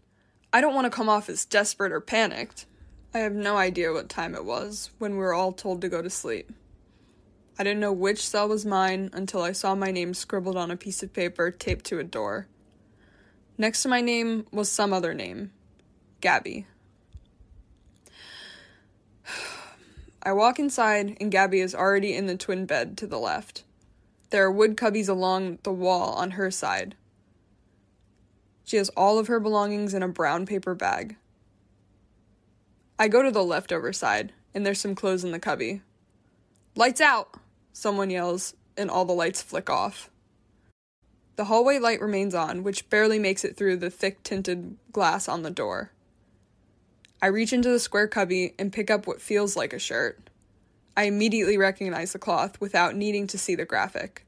[0.52, 2.66] I don't want to come off as desperate or panicked.
[3.14, 6.02] I have no idea what time it was when we were all told to go
[6.02, 6.52] to sleep.
[7.60, 10.78] I didn't know which cell was mine until I saw my name scribbled on a
[10.78, 12.48] piece of paper taped to a door.
[13.58, 15.52] Next to my name was some other name
[16.22, 16.68] Gabby.
[20.24, 23.64] I walk inside, and Gabby is already in the twin bed to the left.
[24.30, 26.95] There are wood cubbies along the wall on her side.
[28.63, 31.17] She has all of her belongings in a brown paper bag.
[32.97, 35.82] I go to the leftover side, and there's some clothes in the cubby.
[36.76, 37.36] Lights out!
[37.73, 40.09] Someone yells, and all the lights flick off.
[41.36, 45.43] The hallway light remains on, which barely makes it through the thick tinted glass on
[45.43, 45.91] the door.
[47.21, 50.30] I reach into the square cubby and pick up what feels like a shirt.
[50.98, 54.26] I immediately recognize the cloth without needing to see the graphic.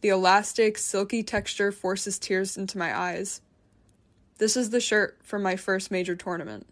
[0.00, 3.40] The elastic, silky texture forces tears into my eyes.
[4.38, 6.66] This is the shirt from my first major tournament.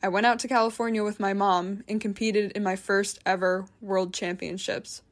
[0.00, 4.14] I went out to California with my mom and competed in my first ever world
[4.14, 5.02] championships.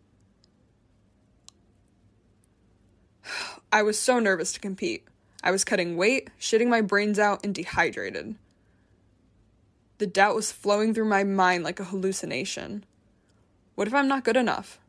[3.73, 5.05] I was so nervous to compete.
[5.43, 8.37] I was cutting weight, shitting my brains out, and dehydrated.
[9.99, 12.85] The doubt was flowing through my mind like a hallucination.
[13.79, 14.81] What if I'm not good enough?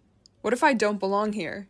[0.41, 1.67] What if I don't belong here?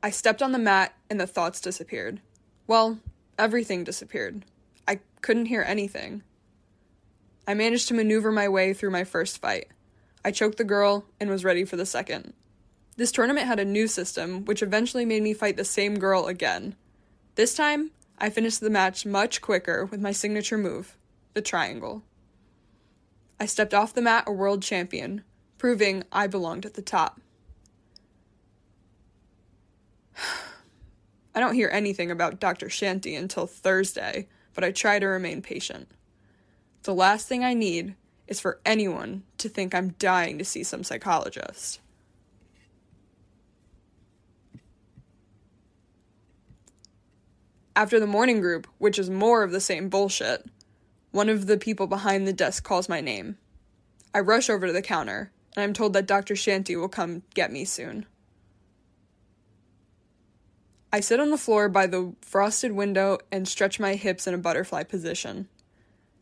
[0.00, 2.20] I stepped on the mat and the thoughts disappeared.
[2.68, 3.00] Well,
[3.36, 4.44] everything disappeared.
[4.86, 6.22] I couldn't hear anything.
[7.48, 9.66] I managed to maneuver my way through my first fight.
[10.24, 12.32] I choked the girl and was ready for the second.
[12.96, 16.76] This tournament had a new system, which eventually made me fight the same girl again.
[17.34, 20.96] This time, I finished the match much quicker with my signature move,
[21.34, 22.04] the triangle.
[23.40, 25.24] I stepped off the mat a world champion,
[25.58, 27.20] proving I belonged at the top.
[31.34, 32.70] I don't hear anything about Dr.
[32.70, 35.88] Shanty until Thursday, but I try to remain patient.
[36.84, 37.94] The last thing I need
[38.26, 41.80] is for anyone to think I'm dying to see some psychologist.
[47.74, 50.46] After the morning group, which is more of the same bullshit,
[51.10, 53.36] one of the people behind the desk calls my name.
[54.14, 56.36] I rush over to the counter, and I'm told that Dr.
[56.36, 58.06] Shanty will come get me soon.
[60.92, 64.38] I sit on the floor by the frosted window and stretch my hips in a
[64.38, 65.48] butterfly position.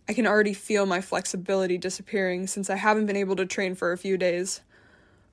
[0.08, 3.92] I can already feel my flexibility disappearing since I haven't been able to train for
[3.92, 4.60] a few days.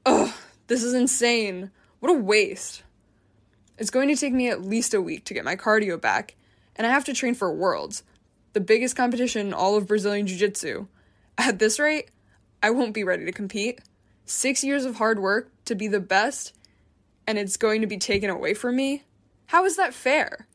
[0.06, 0.34] Ugh,
[0.68, 1.72] this is insane.
[2.00, 2.84] What a waste.
[3.78, 6.36] It's going to take me at least a week to get my cardio back,
[6.76, 8.04] and I have to train for Worlds,
[8.54, 10.88] the biggest competition in all of Brazilian Jiu Jitsu.
[11.38, 12.10] At this rate,
[12.62, 13.82] I won't be ready to compete.
[14.32, 16.56] Six years of hard work to be the best,
[17.28, 19.04] and it's going to be taken away from me?
[19.48, 20.48] How is that fair?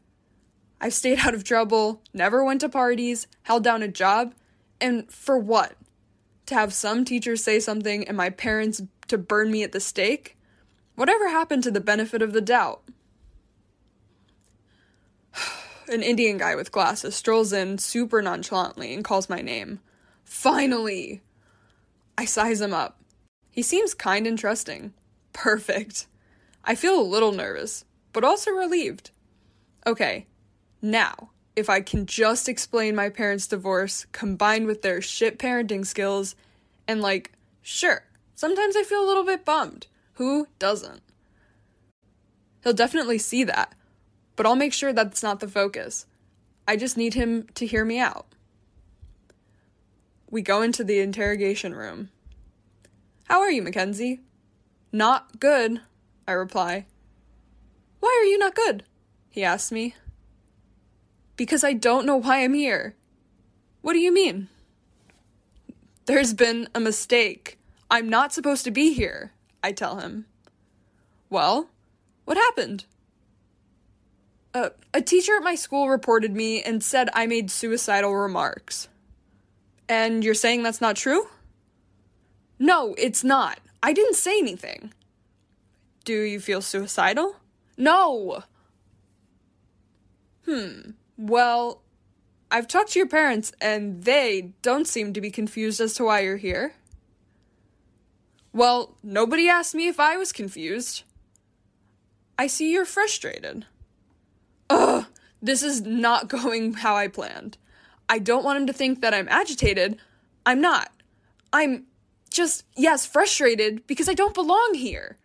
[0.81, 4.35] I've stayed out of trouble, never went to parties, held down a job,
[4.81, 5.77] and for what?
[6.47, 10.39] To have some teachers say something and my parents to burn me at the stake?
[10.95, 12.83] Whatever happened to the benefit of the doubt?
[15.87, 19.81] An Indian guy with glasses strolls in super nonchalantly and calls my name.
[20.25, 21.21] Finally!
[22.17, 23.03] I size him up.
[23.57, 24.93] He seems kind and trusting.
[25.33, 26.09] Perfect.
[26.63, 29.13] I feel a little nervous, but also relieved.
[29.87, 30.27] Okay,
[30.83, 36.37] now, if I can just explain my parents' divorce combined with their shit parenting skills,
[36.87, 37.33] and like,
[37.63, 38.05] sure,
[38.35, 39.87] sometimes I feel a little bit bummed.
[40.15, 41.01] Who doesn't?
[42.63, 43.75] He'll definitely see that,
[44.37, 46.05] but I'll make sure that's not the focus.
[46.69, 48.27] I just need him to hear me out.
[50.31, 52.11] We go into the interrogation room.
[53.27, 54.21] How are you, Mackenzie?
[54.93, 55.81] Not good,
[56.29, 56.87] I reply.
[57.99, 58.85] Why are you not good?
[59.31, 59.95] He asks me.
[61.37, 62.95] Because I don't know why I'm here.
[63.83, 64.49] What do you mean?
[66.07, 67.59] There's been a mistake.
[67.91, 70.27] I'm not supposed to be here, I tell him.
[71.29, 71.69] Well,
[72.27, 72.85] what happened?
[74.55, 78.89] Uh, a teacher at my school reported me and said I made suicidal remarks.
[79.89, 81.27] And you're saying that's not true?
[82.59, 83.59] No, it's not.
[83.83, 84.93] I didn't say anything.
[86.05, 87.37] Do you feel suicidal?
[87.77, 88.45] No!
[90.45, 90.91] Hmm.
[91.19, 91.83] Well,
[92.51, 96.21] I've talked to your parents, and they don't seem to be confused as to why
[96.21, 96.75] you're here.
[98.53, 101.03] Well, nobody asked me if I was confused.
[102.39, 103.67] I see you're frustrated.
[104.71, 105.07] Ugh,
[105.43, 107.59] this is not going how I planned.
[108.09, 109.99] I don't want him to think that I'm agitated.
[110.45, 110.93] I'm not.
[111.53, 111.87] I'm
[112.37, 115.17] just, yes, frustrated because I don't belong here.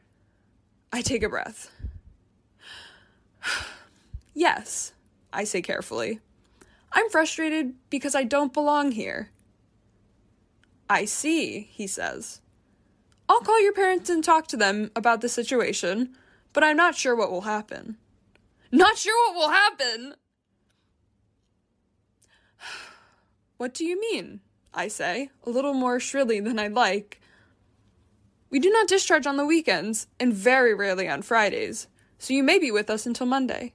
[0.92, 1.72] I take a breath.
[4.34, 4.94] yes,
[5.32, 6.20] I say carefully.
[6.92, 9.30] I'm frustrated because I don't belong here.
[10.90, 12.42] I see, he says.
[13.30, 16.16] I'll call your parents and talk to them about the situation,
[16.52, 17.98] but I'm not sure what will happen.
[18.72, 20.16] Not sure what will happen?
[23.58, 24.42] What do you mean?
[24.74, 27.20] I say, a little more shrilly than I'd like.
[28.50, 32.60] We do not discharge on the weekends, and very rarely on Fridays, so you may
[32.60, 33.74] be with us until Monday.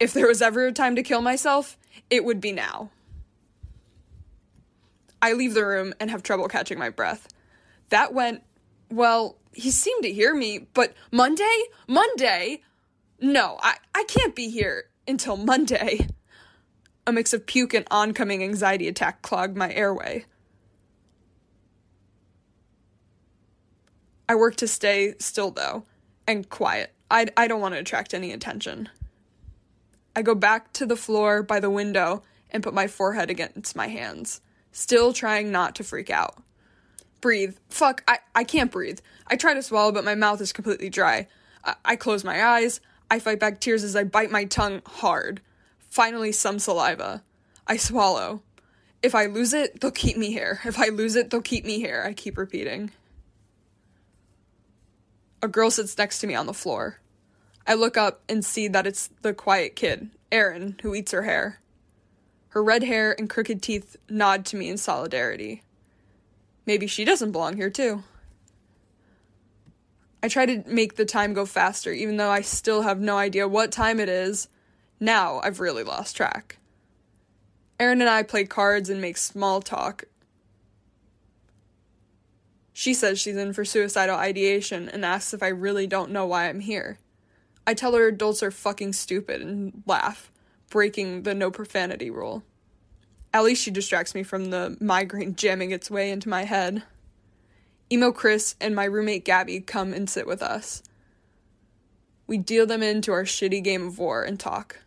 [0.00, 1.76] If there was ever a time to kill myself,
[2.08, 2.90] it would be now.
[5.20, 7.28] I leave the room and have trouble catching my breath.
[7.88, 8.44] That went,
[8.90, 11.64] well, he seemed to hear me, but Monday?
[11.88, 12.62] Monday?
[13.20, 16.06] No, I, I can't be here until Monday.
[17.08, 20.26] A mix of puke and oncoming anxiety attack clogged my airway.
[24.28, 25.84] I work to stay still, though,
[26.26, 26.92] and quiet.
[27.10, 28.90] I, I don't want to attract any attention.
[30.14, 33.86] I go back to the floor by the window and put my forehead against my
[33.86, 36.42] hands, still trying not to freak out.
[37.22, 37.56] Breathe.
[37.70, 39.00] Fuck, I, I can't breathe.
[39.26, 41.26] I try to swallow, but my mouth is completely dry.
[41.64, 42.82] I, I close my eyes.
[43.10, 45.40] I fight back tears as I bite my tongue hard.
[45.88, 47.22] Finally, some saliva.
[47.66, 48.42] I swallow.
[49.02, 50.60] If I lose it, they'll keep me here.
[50.64, 52.04] If I lose it, they'll keep me here.
[52.06, 52.90] I keep repeating.
[55.40, 57.00] A girl sits next to me on the floor.
[57.66, 61.60] I look up and see that it's the quiet kid, Erin, who eats her hair.
[62.48, 65.62] Her red hair and crooked teeth nod to me in solidarity.
[66.66, 68.02] Maybe she doesn't belong here, too.
[70.22, 73.46] I try to make the time go faster, even though I still have no idea
[73.46, 74.48] what time it is.
[75.00, 76.58] Now I've really lost track.
[77.78, 80.04] Erin and I play cards and make small talk.
[82.72, 86.48] She says she's in for suicidal ideation and asks if I really don't know why
[86.48, 86.98] I'm here.
[87.66, 90.30] I tell her adults are fucking stupid and laugh,
[90.70, 92.42] breaking the no profanity rule.
[93.32, 96.82] At least she distracts me from the migraine jamming its way into my head.
[97.92, 100.82] Emo Chris and my roommate Gabby come and sit with us.
[102.26, 104.80] We deal them into our shitty game of war and talk.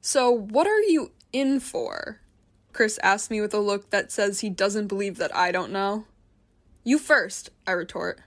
[0.00, 2.20] So, what are you in for?
[2.72, 6.04] Chris asks me with a look that says he doesn't believe that I don't know.
[6.84, 8.20] You first, I retort.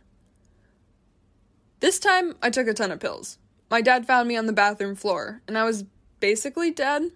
[1.80, 3.38] This time, I took a ton of pills.
[3.70, 5.86] My dad found me on the bathroom floor, and I was
[6.20, 7.12] basically dead.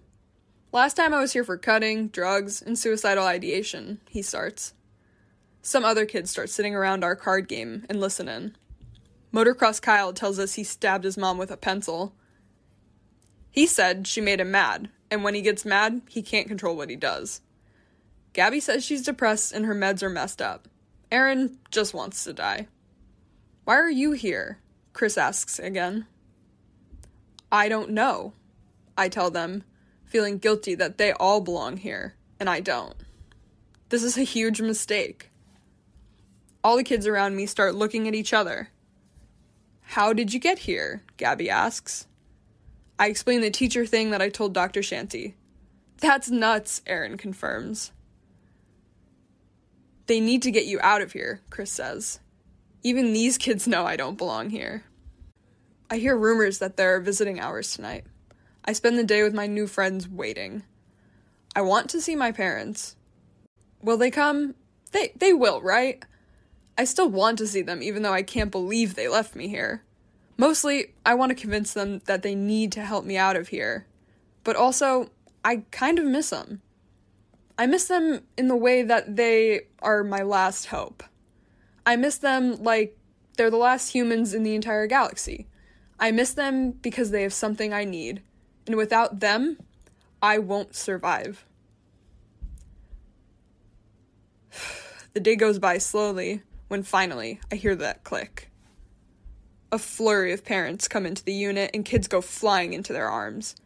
[0.72, 4.74] Last time I was here for cutting, drugs, and suicidal ideation, he starts.
[5.62, 8.56] Some other kids start sitting around our card game and listen in.
[9.32, 12.14] Motocross Kyle tells us he stabbed his mom with a pencil.
[13.56, 16.90] He said she made him mad, and when he gets mad, he can't control what
[16.90, 17.40] he does.
[18.34, 20.68] Gabby says she's depressed and her meds are messed up.
[21.10, 22.68] Erin just wants to die.
[23.64, 24.58] Why are you here?
[24.92, 26.06] Chris asks again.
[27.50, 28.34] I don't know,
[28.98, 29.64] I tell them,
[30.04, 32.96] feeling guilty that they all belong here, and I don't.
[33.88, 35.30] This is a huge mistake.
[36.62, 38.68] All the kids around me start looking at each other.
[39.80, 41.04] How did you get here?
[41.16, 42.06] Gabby asks.
[42.98, 44.82] I explain the teacher thing that I told Dr.
[44.82, 45.34] Shanty.
[45.98, 47.92] That's nuts, Erin confirms.
[50.06, 52.20] They need to get you out of here, Chris says.
[52.82, 54.84] Even these kids know I don't belong here.
[55.90, 58.04] I hear rumors that there are visiting hours tonight.
[58.64, 60.62] I spend the day with my new friends waiting.
[61.54, 62.96] I want to see my parents.
[63.80, 64.54] Will they come?
[64.92, 66.04] They they will, right?
[66.76, 69.82] I still want to see them, even though I can't believe they left me here.
[70.38, 73.86] Mostly, I want to convince them that they need to help me out of here.
[74.44, 75.10] But also,
[75.44, 76.60] I kind of miss them.
[77.58, 81.02] I miss them in the way that they are my last hope.
[81.86, 82.98] I miss them like
[83.36, 85.46] they're the last humans in the entire galaxy.
[85.98, 88.22] I miss them because they have something I need,
[88.66, 89.58] and without them,
[90.20, 91.44] I won't survive.
[95.14, 98.45] The day goes by slowly when finally I hear that click.
[99.72, 103.56] A flurry of parents come into the unit and kids go flying into their arms.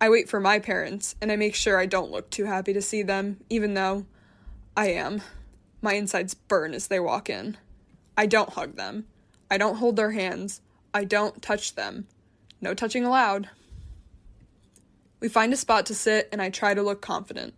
[0.00, 2.80] I wait for my parents and I make sure I don't look too happy to
[2.80, 4.06] see them, even though
[4.76, 5.22] I am.
[5.82, 7.56] My insides burn as they walk in.
[8.16, 9.06] I don't hug them.
[9.50, 10.60] I don't hold their hands.
[10.94, 12.06] I don't touch them.
[12.60, 13.50] No touching allowed.
[15.18, 17.54] We find a spot to sit and I try to look confident.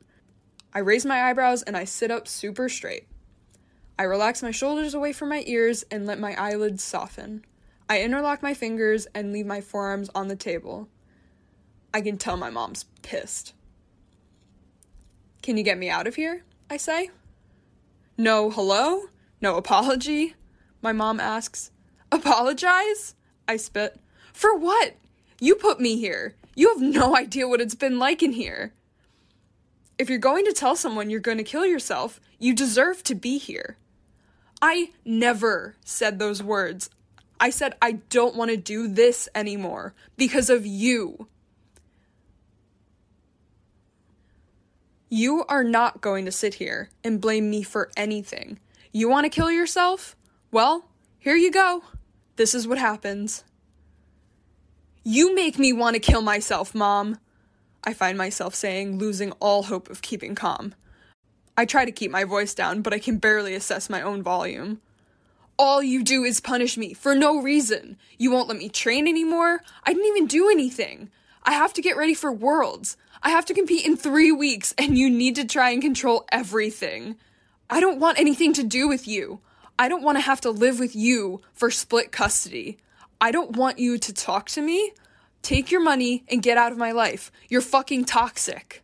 [0.73, 3.07] I raise my eyebrows and I sit up super straight.
[3.99, 7.45] I relax my shoulders away from my ears and let my eyelids soften.
[7.93, 10.89] I interlock my fingers and leave my forearms on the table.
[11.93, 13.53] I can tell my mom's pissed.
[15.43, 16.43] Can you get me out of here?
[16.71, 17.11] I say.
[18.17, 19.09] No hello?
[19.43, 20.37] No apology?
[20.81, 21.71] My mom asks.
[22.11, 23.15] Apologize?
[23.47, 24.01] I spit.
[24.33, 24.95] For what?
[25.39, 26.35] You put me here.
[26.57, 28.73] You have no idea what it's been like in here.
[29.99, 33.37] If you're going to tell someone you're going to kill yourself, you deserve to be
[33.37, 33.77] here.
[34.63, 36.89] I never said those words.
[37.43, 41.27] I said, I don't want to do this anymore because of you.
[45.09, 48.61] You are not going to sit here and blame me for anything.
[48.93, 50.15] You want to kill yourself?
[50.53, 50.85] Well,
[51.19, 51.83] here you go.
[52.37, 53.43] This is what happens.
[55.03, 57.19] You make me want to kill myself, Mom.
[57.83, 60.77] I find myself saying, losing all hope of keeping calm.
[61.57, 64.81] I try to keep my voice down, but I can barely assess my own volume.
[65.63, 67.97] All you do is punish me for no reason.
[68.19, 69.63] You won't let me train anymore.
[69.85, 71.09] I didn't even do anything.
[71.45, 72.97] I have to get ready for Worlds.
[73.23, 77.15] I have to compete in three weeks, and you need to try and control everything.
[77.71, 79.39] I don't want anything to do with you.
[79.79, 82.79] I don't want to have to live with you for split custody.
[83.21, 84.91] I don't want you to talk to me.
[85.43, 87.31] Take your money and get out of my life.
[87.49, 88.83] You're fucking toxic.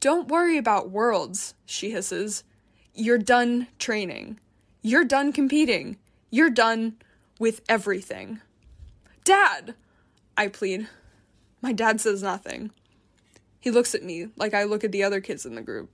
[0.00, 2.44] Don't worry about worlds, she hisses.
[2.92, 4.38] You're done training.
[4.82, 5.98] You're done competing.
[6.30, 6.96] You're done
[7.38, 8.40] with everything.
[9.24, 9.74] Dad!
[10.36, 10.88] I plead.
[11.60, 12.70] My dad says nothing.
[13.58, 15.90] He looks at me like I look at the other kids in the group.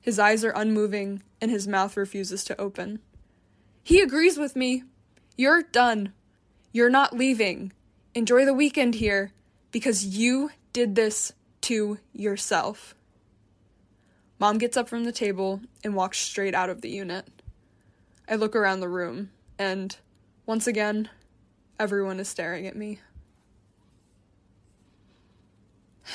[0.00, 2.98] His eyes are unmoving and his mouth refuses to open.
[3.82, 4.82] He agrees with me.
[5.36, 6.12] You're done.
[6.72, 7.72] You're not leaving.
[8.14, 9.30] Enjoy the weekend here
[9.70, 11.32] because you did this
[11.62, 12.94] to yourself.
[14.40, 17.28] Mom gets up from the table and walks straight out of the unit.
[18.30, 19.96] I look around the room, and
[20.46, 21.10] once again,
[21.80, 23.00] everyone is staring at me.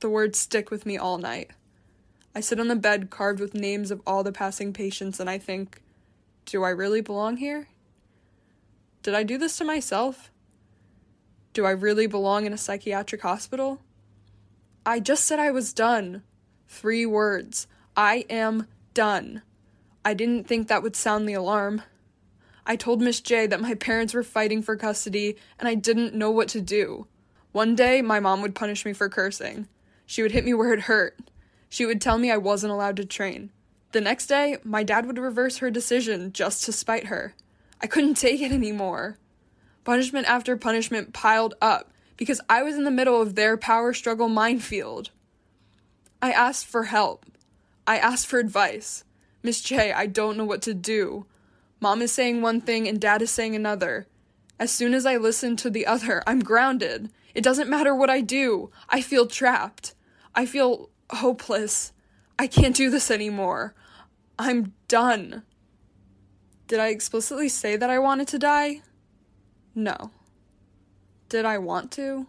[0.00, 1.52] The words stick with me all night.
[2.34, 5.38] I sit on the bed carved with names of all the passing patients and I
[5.38, 5.80] think,
[6.44, 7.68] do I really belong here?
[9.04, 10.32] Did I do this to myself?
[11.52, 13.80] Do I really belong in a psychiatric hospital?
[14.84, 16.24] I just said I was done.
[16.66, 17.68] Three words.
[17.96, 19.42] I am done.
[20.04, 21.82] I didn't think that would sound the alarm.
[22.66, 26.30] I told Miss J that my parents were fighting for custody and I didn't know
[26.30, 27.06] what to do.
[27.52, 29.68] One day, my mom would punish me for cursing.
[30.06, 31.18] She would hit me where it hurt.
[31.68, 33.50] She would tell me I wasn't allowed to train.
[33.92, 37.34] The next day, my dad would reverse her decision just to spite her.
[37.80, 39.18] I couldn't take it anymore.
[39.84, 44.28] Punishment after punishment piled up because I was in the middle of their power struggle
[44.28, 45.10] minefield.
[46.22, 47.26] I asked for help.
[47.86, 49.04] I asked for advice.
[49.42, 51.26] Miss J, I don't know what to do.
[51.80, 54.06] Mom is saying one thing and dad is saying another.
[54.58, 57.10] As soon as I listen to the other, I'm grounded.
[57.34, 58.70] It doesn't matter what I do.
[58.88, 59.94] I feel trapped.
[60.34, 61.92] I feel hopeless.
[62.38, 63.74] I can't do this anymore.
[64.38, 65.42] I'm done.
[66.68, 68.82] Did I explicitly say that I wanted to die?
[69.74, 70.10] No.
[71.28, 72.26] Did I want to?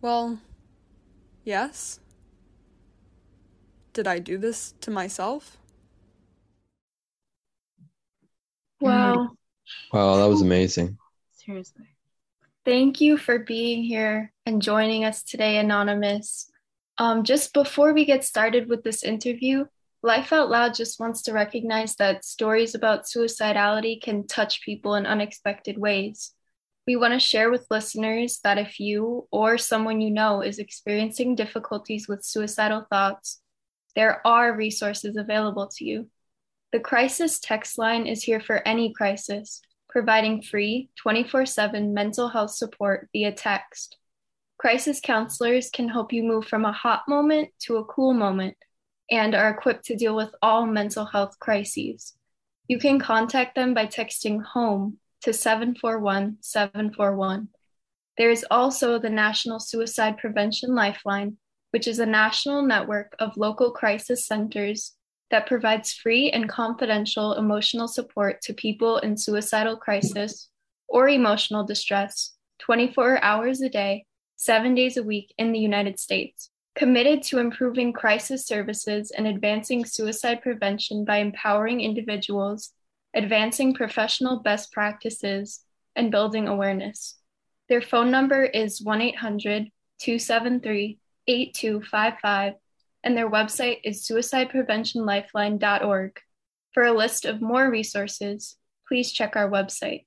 [0.00, 0.40] Well,
[1.44, 2.00] yes.
[3.92, 5.56] Did I do this to myself?
[8.84, 9.30] Wow.
[9.92, 10.98] Wow, that was amazing.
[11.32, 11.86] Seriously.
[12.64, 16.50] Thank you for being here and joining us today, Anonymous.
[16.98, 19.64] Um, just before we get started with this interview,
[20.02, 25.06] Life Out Loud just wants to recognize that stories about suicidality can touch people in
[25.06, 26.32] unexpected ways.
[26.86, 31.36] We want to share with listeners that if you or someone you know is experiencing
[31.36, 33.40] difficulties with suicidal thoughts,
[33.96, 36.10] there are resources available to you.
[36.74, 42.50] The crisis text line is here for any crisis, providing free 24 7 mental health
[42.50, 43.96] support via text.
[44.58, 48.56] Crisis counselors can help you move from a hot moment to a cool moment
[49.08, 52.14] and are equipped to deal with all mental health crises.
[52.66, 57.50] You can contact them by texting HOME to 741 741.
[58.18, 61.36] There is also the National Suicide Prevention Lifeline,
[61.70, 64.96] which is a national network of local crisis centers
[65.30, 70.48] that provides free and confidential emotional support to people in suicidal crisis
[70.88, 74.06] or emotional distress 24 hours a day,
[74.36, 76.50] seven days a week in the United States.
[76.76, 82.72] Committed to improving crisis services and advancing suicide prevention by empowering individuals,
[83.14, 85.64] advancing professional best practices,
[85.96, 87.16] and building awareness.
[87.68, 92.54] Their phone number is 1 800 273 8255,
[93.04, 96.20] and their website is suicidepreventionlifeline.org.
[96.72, 98.56] For a list of more resources,
[98.88, 100.06] please check our website.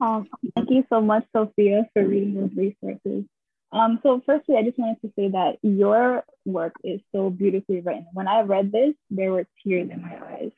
[0.00, 3.24] Um, thank you so much, Sophia, for reading those resources.
[3.72, 8.06] Um, so, firstly, I just wanted to say that your work is so beautifully written.
[8.12, 10.52] When I read this, there were tears in my eyes.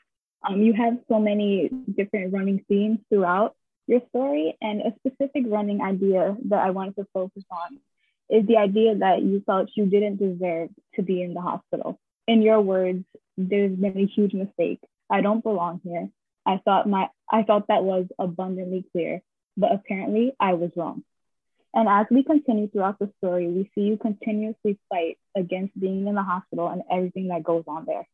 [0.47, 3.55] Um, you have so many different running themes throughout
[3.87, 7.79] your story, and a specific running idea that I wanted to focus on
[8.31, 11.99] is the idea that you felt you didn't deserve to be in the hospital.
[12.27, 13.05] In your words,
[13.37, 14.81] there's been a huge mistake.
[15.11, 16.09] I don't belong here.
[16.47, 19.23] I thought my I thought that was abundantly clear,
[19.57, 21.05] but apparently I was wrong.
[21.75, 26.15] And as we continue throughout the story, we see you continuously fight against being in
[26.15, 28.07] the hospital and everything that goes on there.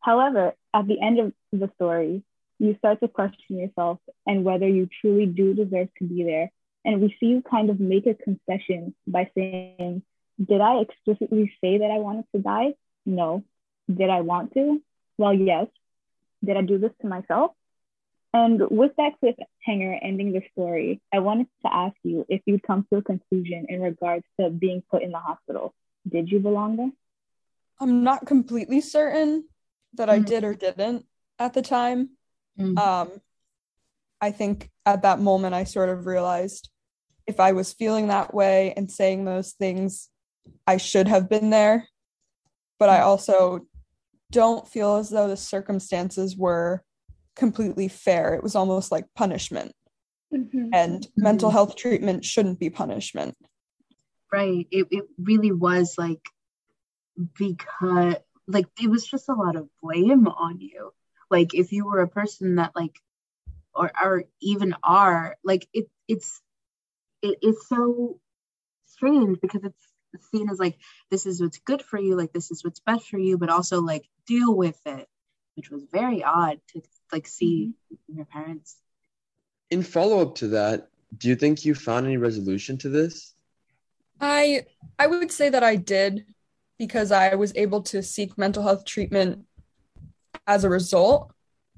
[0.00, 2.22] However, at the end of the story,
[2.58, 6.50] you start to question yourself and whether you truly do deserve to be there.
[6.84, 10.02] And we see you kind of make a concession by saying,
[10.42, 12.74] Did I explicitly say that I wanted to die?
[13.06, 13.44] No.
[13.92, 14.82] Did I want to?
[15.18, 15.66] Well, yes.
[16.44, 17.52] Did I do this to myself?
[18.34, 22.84] And with that cliffhanger ending the story, I wanted to ask you if you'd come
[22.90, 25.72] to a conclusion in regards to being put in the hospital.
[26.08, 26.90] Did you belong there?
[27.80, 29.44] I'm not completely certain
[29.94, 30.24] that I mm-hmm.
[30.24, 31.06] did or didn't
[31.38, 32.10] at the time.
[32.58, 32.76] Mm-hmm.
[32.76, 33.20] Um,
[34.20, 36.70] I think at that moment, I sort of realized
[37.26, 40.08] if I was feeling that way and saying those things,
[40.66, 41.88] I should have been there.
[42.78, 43.66] But I also
[44.30, 46.82] don't feel as though the circumstances were
[47.36, 48.34] completely fair.
[48.34, 49.72] It was almost like punishment.
[50.34, 50.70] Mm-hmm.
[50.72, 51.22] And mm-hmm.
[51.22, 53.36] mental health treatment shouldn't be punishment.
[54.32, 54.66] Right.
[54.70, 56.20] It, it really was like
[57.38, 58.16] because
[58.46, 60.92] like it was just a lot of blame on you.
[61.30, 62.98] Like if you were a person that like
[63.74, 66.40] or or even are like it it's
[67.24, 68.20] it, it's so
[68.86, 70.78] strange because it's seen as like
[71.10, 73.80] this is what's good for you, like this is what's best for you, but also
[73.80, 75.08] like deal with it,
[75.56, 78.16] which was very odd to like see mm-hmm.
[78.16, 78.76] your parents.
[79.70, 83.32] In follow up to that, do you think you found any resolution to this?
[84.20, 84.66] I
[84.98, 86.26] I would say that I did
[86.78, 89.46] because I was able to seek mental health treatment
[90.46, 91.32] as a result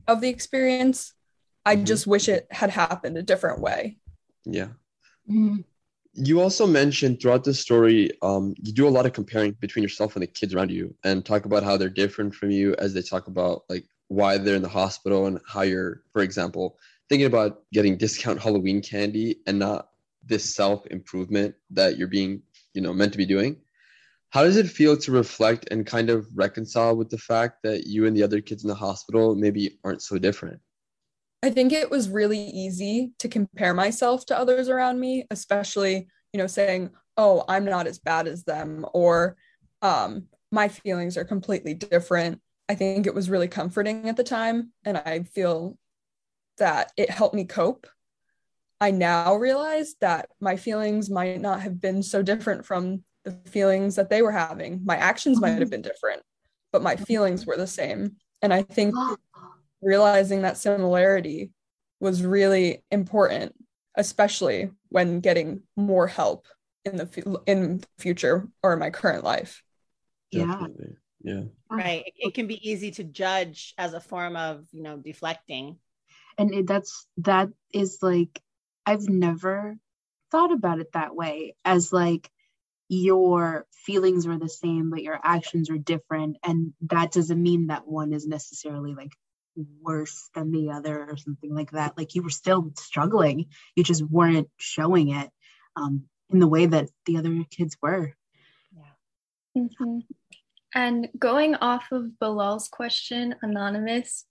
[0.08, 1.14] of the experience.
[1.64, 1.84] I mm-hmm.
[1.84, 3.98] just wish it had happened a different way.
[4.44, 4.68] Yeah.
[5.30, 5.60] Mm-hmm.
[6.14, 10.16] You also mentioned throughout the story, um, you do a lot of comparing between yourself
[10.16, 13.02] and the kids around you and talk about how they're different from you as they
[13.02, 17.62] talk about like why they're in the hospital and how you're, for example, thinking about
[17.72, 19.90] getting discount Halloween candy and not
[20.24, 23.56] this self improvement that you're being, you know, meant to be doing.
[24.30, 28.06] How does it feel to reflect and kind of reconcile with the fact that you
[28.06, 30.60] and the other kids in the hospital maybe aren't so different?
[31.42, 36.38] I think it was really easy to compare myself to others around me, especially, you
[36.38, 39.36] know, saying, oh, I'm not as bad as them, or
[39.82, 42.40] um, my feelings are completely different.
[42.68, 44.72] I think it was really comforting at the time.
[44.84, 45.78] And I feel
[46.58, 47.86] that it helped me cope.
[48.80, 53.96] I now realize that my feelings might not have been so different from the feelings
[53.96, 54.82] that they were having.
[54.84, 56.22] My actions might have been different,
[56.72, 58.16] but my feelings were the same.
[58.42, 58.94] And I think
[59.86, 61.50] realizing that similarity
[62.00, 63.54] was really important,
[63.96, 66.46] especially when getting more help
[66.84, 69.62] in the in future or in my current life.
[70.32, 70.96] Definitely.
[71.22, 71.42] Yeah.
[71.70, 72.04] Right.
[72.06, 75.78] It, it, can be easy to judge as a form of you know deflecting.
[76.36, 78.42] And it, that's that is like
[78.84, 79.76] i've never
[80.30, 82.30] thought about it that way as like
[82.88, 86.36] your feelings are the same but your actions are different.
[86.44, 89.12] And that doesn't mean that one is necessarily like
[89.82, 94.02] worse than the other or something like that like you were still struggling you just
[94.02, 95.30] weren't showing it
[95.76, 98.12] um, in the way that the other kids were
[98.74, 99.98] yeah mm-hmm.
[100.76, 104.26] And going off of Bilal's question, Anonymous,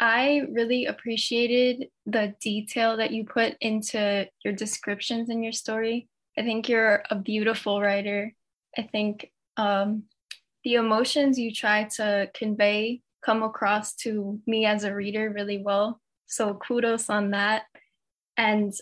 [0.00, 6.08] I really appreciated the detail that you put into your descriptions in your story.
[6.38, 8.34] I think you're a beautiful writer.
[8.76, 10.04] I think um,
[10.64, 16.00] the emotions you try to convey come across to me as a reader really well.
[16.26, 17.64] So kudos on that.
[18.36, 18.72] And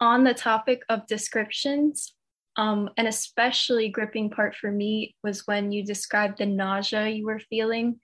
[0.00, 2.14] on the topic of descriptions,
[2.56, 7.40] um, an especially gripping part for me was when you described the nausea you were
[7.40, 8.00] feeling.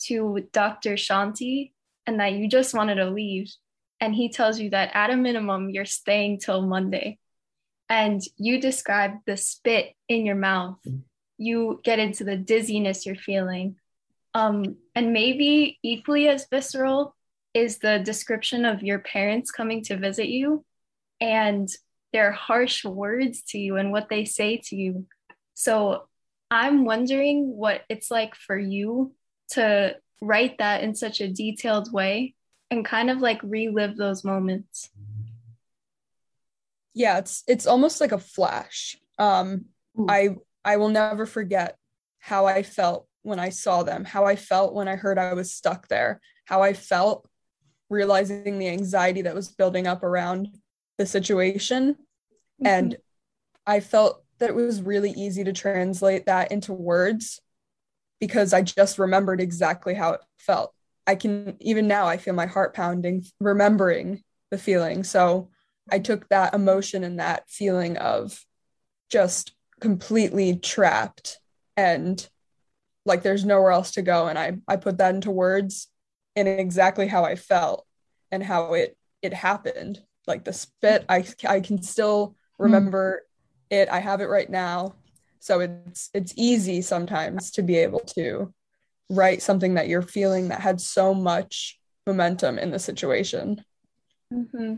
[0.00, 0.94] to Dr.
[0.94, 1.72] Shanti
[2.06, 3.52] and that you just wanted to leave.
[4.00, 7.18] And he tells you that at a minimum, you're staying till Monday.
[7.88, 10.78] And you describe the spit in your mouth.
[11.36, 13.76] You get into the dizziness you're feeling.
[14.38, 17.16] Um, and maybe equally as visceral
[17.54, 20.64] is the description of your parents coming to visit you
[21.20, 21.68] and
[22.12, 25.06] their harsh words to you and what they say to you.
[25.54, 26.04] So
[26.52, 29.12] I'm wondering what it's like for you
[29.50, 32.36] to write that in such a detailed way
[32.70, 34.88] and kind of like relive those moments.
[36.94, 38.96] Yeah, it's it's almost like a flash.
[39.18, 39.64] Um
[40.08, 41.76] I I will never forget
[42.20, 45.52] how I felt when I saw them, how I felt when I heard I was
[45.52, 47.28] stuck there, how I felt
[47.90, 50.48] realizing the anxiety that was building up around
[50.98, 51.92] the situation.
[51.92, 52.66] Mm-hmm.
[52.66, 52.96] And
[53.66, 57.40] I felt that it was really easy to translate that into words
[58.20, 60.72] because I just remembered exactly how it felt.
[61.06, 65.04] I can even now I feel my heart pounding remembering the feeling.
[65.04, 65.50] So
[65.90, 68.44] I took that emotion and that feeling of
[69.08, 71.38] just completely trapped
[71.76, 72.28] and
[73.08, 75.88] like there's nowhere else to go and I I put that into words
[76.36, 77.86] and exactly how I felt
[78.30, 80.00] and how it it happened.
[80.26, 83.22] Like the spit I I can still remember
[83.72, 83.76] mm.
[83.76, 83.88] it.
[83.88, 84.94] I have it right now
[85.40, 88.52] so it's it's easy sometimes to be able to
[89.10, 93.62] write something that you're feeling that had so much momentum in the situation
[94.32, 94.74] mm-hmm.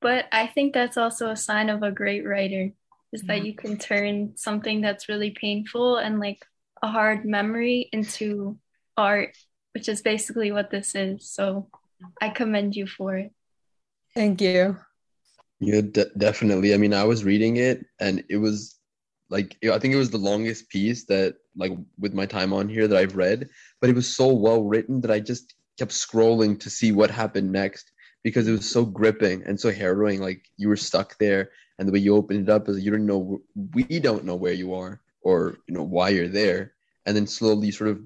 [0.00, 2.70] but i think that's also a sign of a great writer
[3.12, 3.46] is that mm-hmm.
[3.46, 6.44] you can turn something that's really painful and like
[6.84, 8.58] a hard memory into
[8.96, 9.34] art
[9.74, 11.28] which is basically what this is.
[11.28, 11.68] So
[12.20, 13.32] i commend you for it.
[14.14, 14.76] Thank you.
[15.60, 16.74] Yeah de- definitely.
[16.74, 18.78] I mean i was reading it and it was
[19.30, 22.86] like I think it was the longest piece that like with my time on here
[22.86, 23.48] that I've read,
[23.80, 27.50] but it was so well written that I just kept scrolling to see what happened
[27.50, 27.90] next
[28.22, 30.20] because it was so gripping and so harrowing.
[30.20, 33.06] Like you were stuck there, and the way you opened it up is you don't
[33.06, 33.40] know
[33.72, 36.73] we don't know where you are or you know why you're there,
[37.06, 38.02] and then slowly sort of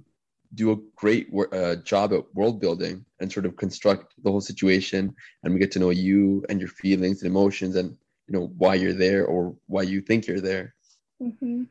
[0.54, 5.14] do a great uh, job at world building and sort of construct the whole situation,
[5.42, 7.96] and we get to know you and your feelings and emotions and
[8.26, 10.74] you know why you're there or why you think you're there
[11.22, 11.64] Mm-hmm.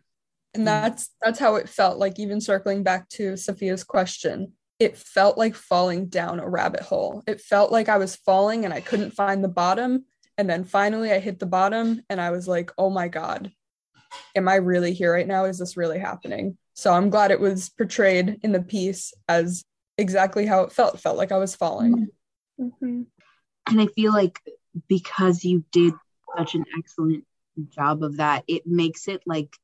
[0.53, 1.97] And that's that's how it felt.
[1.97, 7.23] Like even circling back to Sophia's question, it felt like falling down a rabbit hole.
[7.27, 10.05] It felt like I was falling and I couldn't find the bottom.
[10.37, 13.51] And then finally I hit the bottom and I was like, oh my God,
[14.35, 15.45] am I really here right now?
[15.45, 16.57] Is this really happening?
[16.77, 19.65] So I'm glad it was portrayed in the piece as
[19.97, 20.93] exactly how it felt.
[20.93, 22.09] It felt like I was falling.
[22.61, 23.01] Mm-hmm.
[23.67, 24.39] And I feel like
[24.87, 25.95] because you did
[26.37, 27.25] such an excellent
[27.69, 29.55] job of that it makes it like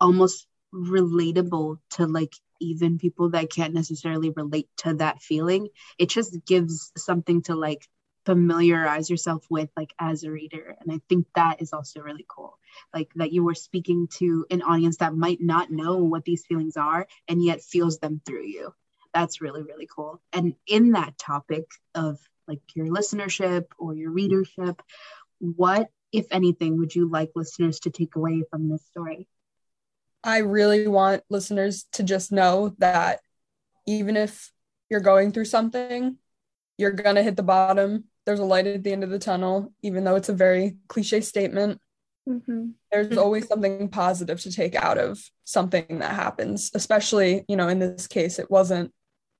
[0.00, 6.36] almost relatable to like even people that can't necessarily relate to that feeling it just
[6.44, 7.86] gives something to like
[8.26, 12.58] familiarize yourself with like as a reader and i think that is also really cool
[12.92, 16.76] like that you were speaking to an audience that might not know what these feelings
[16.76, 18.74] are and yet feels them through you
[19.14, 21.64] that's really really cool and in that topic
[21.94, 22.18] of
[22.48, 24.82] like your listenership or your readership
[25.38, 29.28] what if anything, would you like listeners to take away from this story?
[30.24, 33.20] I really want listeners to just know that
[33.86, 34.52] even if
[34.90, 36.16] you're going through something,
[36.78, 38.04] you're going to hit the bottom.
[38.26, 41.20] There's a light at the end of the tunnel, even though it's a very cliche
[41.20, 41.80] statement.
[42.28, 42.70] Mm-hmm.
[42.90, 47.78] There's always something positive to take out of something that happens, especially, you know, in
[47.78, 48.92] this case, it wasn't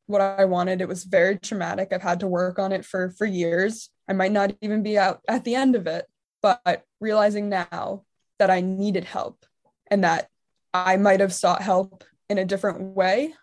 [0.07, 0.80] what I wanted.
[0.80, 1.93] It was very traumatic.
[1.93, 3.91] I've had to work on it for for years.
[4.09, 6.07] I might not even be out at the end of it,
[6.43, 8.05] but realizing now
[8.39, 9.45] that I needed help
[9.89, 10.28] and that
[10.72, 13.34] I might have sought help in a different way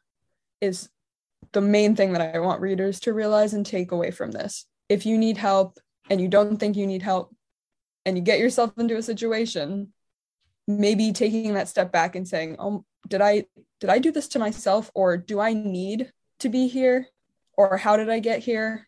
[0.61, 0.89] is
[1.51, 4.65] the main thing that I want readers to realize and take away from this.
[4.89, 5.79] If you need help
[6.09, 7.36] and you don't think you need help
[8.05, 9.93] and you get yourself into a situation,
[10.67, 13.45] maybe taking that step back and saying, "Oh, did I
[13.79, 17.07] did I do this to myself or do I need to be here
[17.57, 18.88] or how did I get here?"